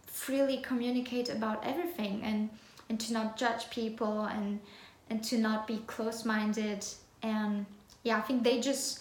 freely 0.07 0.59
communicate 0.59 1.29
about 1.29 1.65
everything 1.65 2.23
and 2.23 2.51
and 2.89 3.01
to 3.01 3.13
not 3.13 3.37
judge 3.37 3.71
people 3.71 4.25
and 4.25 4.61
and 5.11 5.23
to 5.25 5.39
not 5.39 5.67
be 5.67 5.79
close-minded. 5.87 6.85
And 7.23 7.67
yeah 8.03 8.19
i 8.19 8.21
think 8.21 8.45
they 8.45 8.61
just 8.61 9.01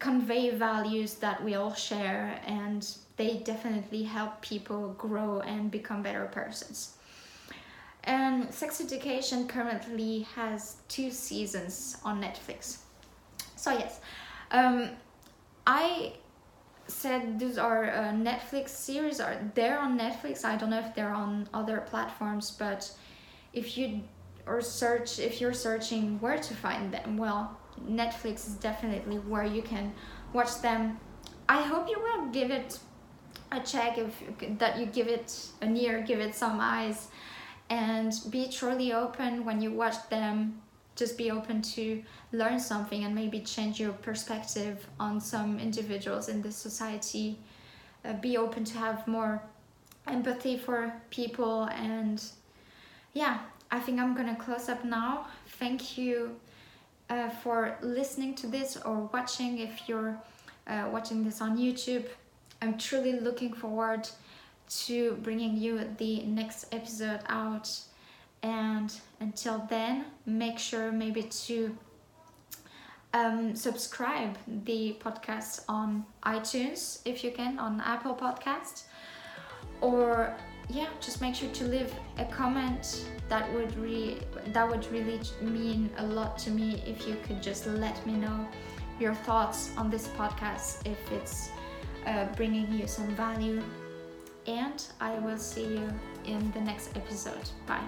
convey 0.00 0.50
values 0.50 1.14
that 1.16 1.44
we 1.44 1.54
all 1.54 1.74
share 1.74 2.40
and 2.46 2.96
they 3.16 3.36
definitely 3.44 4.02
help 4.02 4.40
people 4.40 4.94
grow 4.98 5.40
and 5.40 5.70
become 5.70 6.02
better 6.02 6.24
persons. 6.32 6.96
And 8.04 8.52
Sex 8.52 8.80
Education 8.80 9.46
currently 9.46 10.22
has 10.34 10.76
two 10.88 11.10
seasons 11.10 11.98
on 12.02 12.20
Netflix. 12.20 12.78
So, 13.56 13.72
yes, 13.72 14.00
um, 14.50 14.88
I 15.66 16.14
said 16.86 17.38
these 17.38 17.58
are 17.58 17.90
uh, 17.90 18.12
Netflix 18.12 18.70
series, 18.70 19.20
are 19.20 19.36
they're 19.54 19.78
on 19.78 19.98
Netflix. 19.98 20.46
I 20.46 20.56
don't 20.56 20.70
know 20.70 20.80
if 20.80 20.94
they're 20.94 21.12
on 21.12 21.46
other 21.52 21.84
platforms, 21.86 22.50
but 22.50 22.90
if 23.52 23.76
you 23.76 24.00
or 24.46 24.62
search 24.62 25.18
if 25.18 25.40
you're 25.40 25.52
searching 25.52 26.18
where 26.20 26.38
to 26.38 26.54
find 26.54 26.92
them, 26.92 27.18
well, 27.18 27.59
Netflix 27.88 28.46
is 28.46 28.54
definitely 28.54 29.16
where 29.16 29.44
you 29.44 29.62
can 29.62 29.92
watch 30.32 30.60
them. 30.62 30.98
I 31.48 31.62
hope 31.62 31.88
you 31.88 31.98
will 31.98 32.26
give 32.30 32.50
it 32.50 32.78
a 33.52 33.60
check 33.60 33.98
if 33.98 34.22
that 34.58 34.78
you 34.78 34.86
give 34.86 35.08
it 35.08 35.48
an 35.60 35.76
ear, 35.76 36.02
give 36.02 36.20
it 36.20 36.34
some 36.34 36.58
eyes, 36.60 37.08
and 37.68 38.12
be 38.30 38.48
truly 38.48 38.92
open 38.92 39.44
when 39.44 39.60
you 39.60 39.72
watch 39.72 40.08
them. 40.08 40.60
Just 40.96 41.16
be 41.16 41.30
open 41.30 41.62
to 41.62 42.02
learn 42.32 42.60
something 42.60 43.04
and 43.04 43.14
maybe 43.14 43.40
change 43.40 43.80
your 43.80 43.92
perspective 43.92 44.86
on 44.98 45.20
some 45.20 45.58
individuals 45.58 46.28
in 46.28 46.42
this 46.42 46.56
society. 46.56 47.38
Uh, 48.04 48.12
be 48.14 48.36
open 48.36 48.64
to 48.64 48.78
have 48.78 49.06
more 49.06 49.42
empathy 50.06 50.56
for 50.56 50.92
people 51.10 51.64
and 51.64 52.22
yeah 53.12 53.40
i 53.70 53.78
think 53.78 54.00
i'm 54.00 54.14
gonna 54.14 54.36
close 54.36 54.68
up 54.68 54.84
now 54.84 55.26
thank 55.58 55.98
you 55.98 56.34
uh, 57.10 57.28
for 57.28 57.76
listening 57.82 58.34
to 58.36 58.46
this 58.46 58.78
or 58.78 59.10
watching 59.12 59.58
if 59.58 59.88
you're 59.88 60.16
uh, 60.66 60.88
watching 60.90 61.22
this 61.24 61.40
on 61.40 61.58
youtube 61.58 62.06
i'm 62.62 62.78
truly 62.78 63.20
looking 63.20 63.52
forward 63.52 64.08
to 64.70 65.14
bringing 65.22 65.56
you 65.56 65.80
the 65.98 66.22
next 66.22 66.72
episode 66.72 67.20
out. 67.28 67.68
And 68.42 68.92
until 69.20 69.66
then 69.68 70.06
make 70.24 70.58
sure 70.58 70.90
maybe 70.90 71.24
to 71.24 71.76
um, 73.12 73.54
subscribe 73.56 74.38
the 74.46 74.96
podcast 75.00 75.64
on 75.68 76.06
itunes 76.22 77.00
if 77.04 77.24
you 77.24 77.32
can 77.32 77.58
on 77.58 77.82
apple 77.84 78.14
podcast 78.14 78.84
or 79.80 80.34
yeah 80.70 80.86
just 81.00 81.20
make 81.20 81.34
sure 81.34 81.50
to 81.50 81.64
leave 81.64 81.92
a 82.18 82.24
comment. 82.24 83.04
That 83.28 83.52
would 83.54 83.76
really 83.76 84.18
that 84.48 84.68
would 84.68 84.90
really 84.90 85.20
mean 85.40 85.90
a 85.98 86.06
lot 86.06 86.38
to 86.38 86.50
me 86.50 86.82
if 86.86 87.06
you 87.06 87.16
could 87.24 87.42
just 87.42 87.66
let 87.66 88.04
me 88.06 88.14
know 88.14 88.48
your 88.98 89.14
thoughts 89.14 89.70
on 89.76 89.90
this 89.90 90.08
podcast 90.08 90.86
if 90.86 90.98
it's 91.12 91.50
uh, 92.06 92.26
bringing 92.36 92.72
you 92.72 92.86
some 92.86 93.08
value. 93.16 93.62
And 94.46 94.82
i 95.00 95.18
will 95.18 95.38
see 95.38 95.64
you 95.64 95.88
in 96.24 96.50
the 96.52 96.60
next 96.60 96.96
episode. 96.96 97.48
Bye 97.66 97.84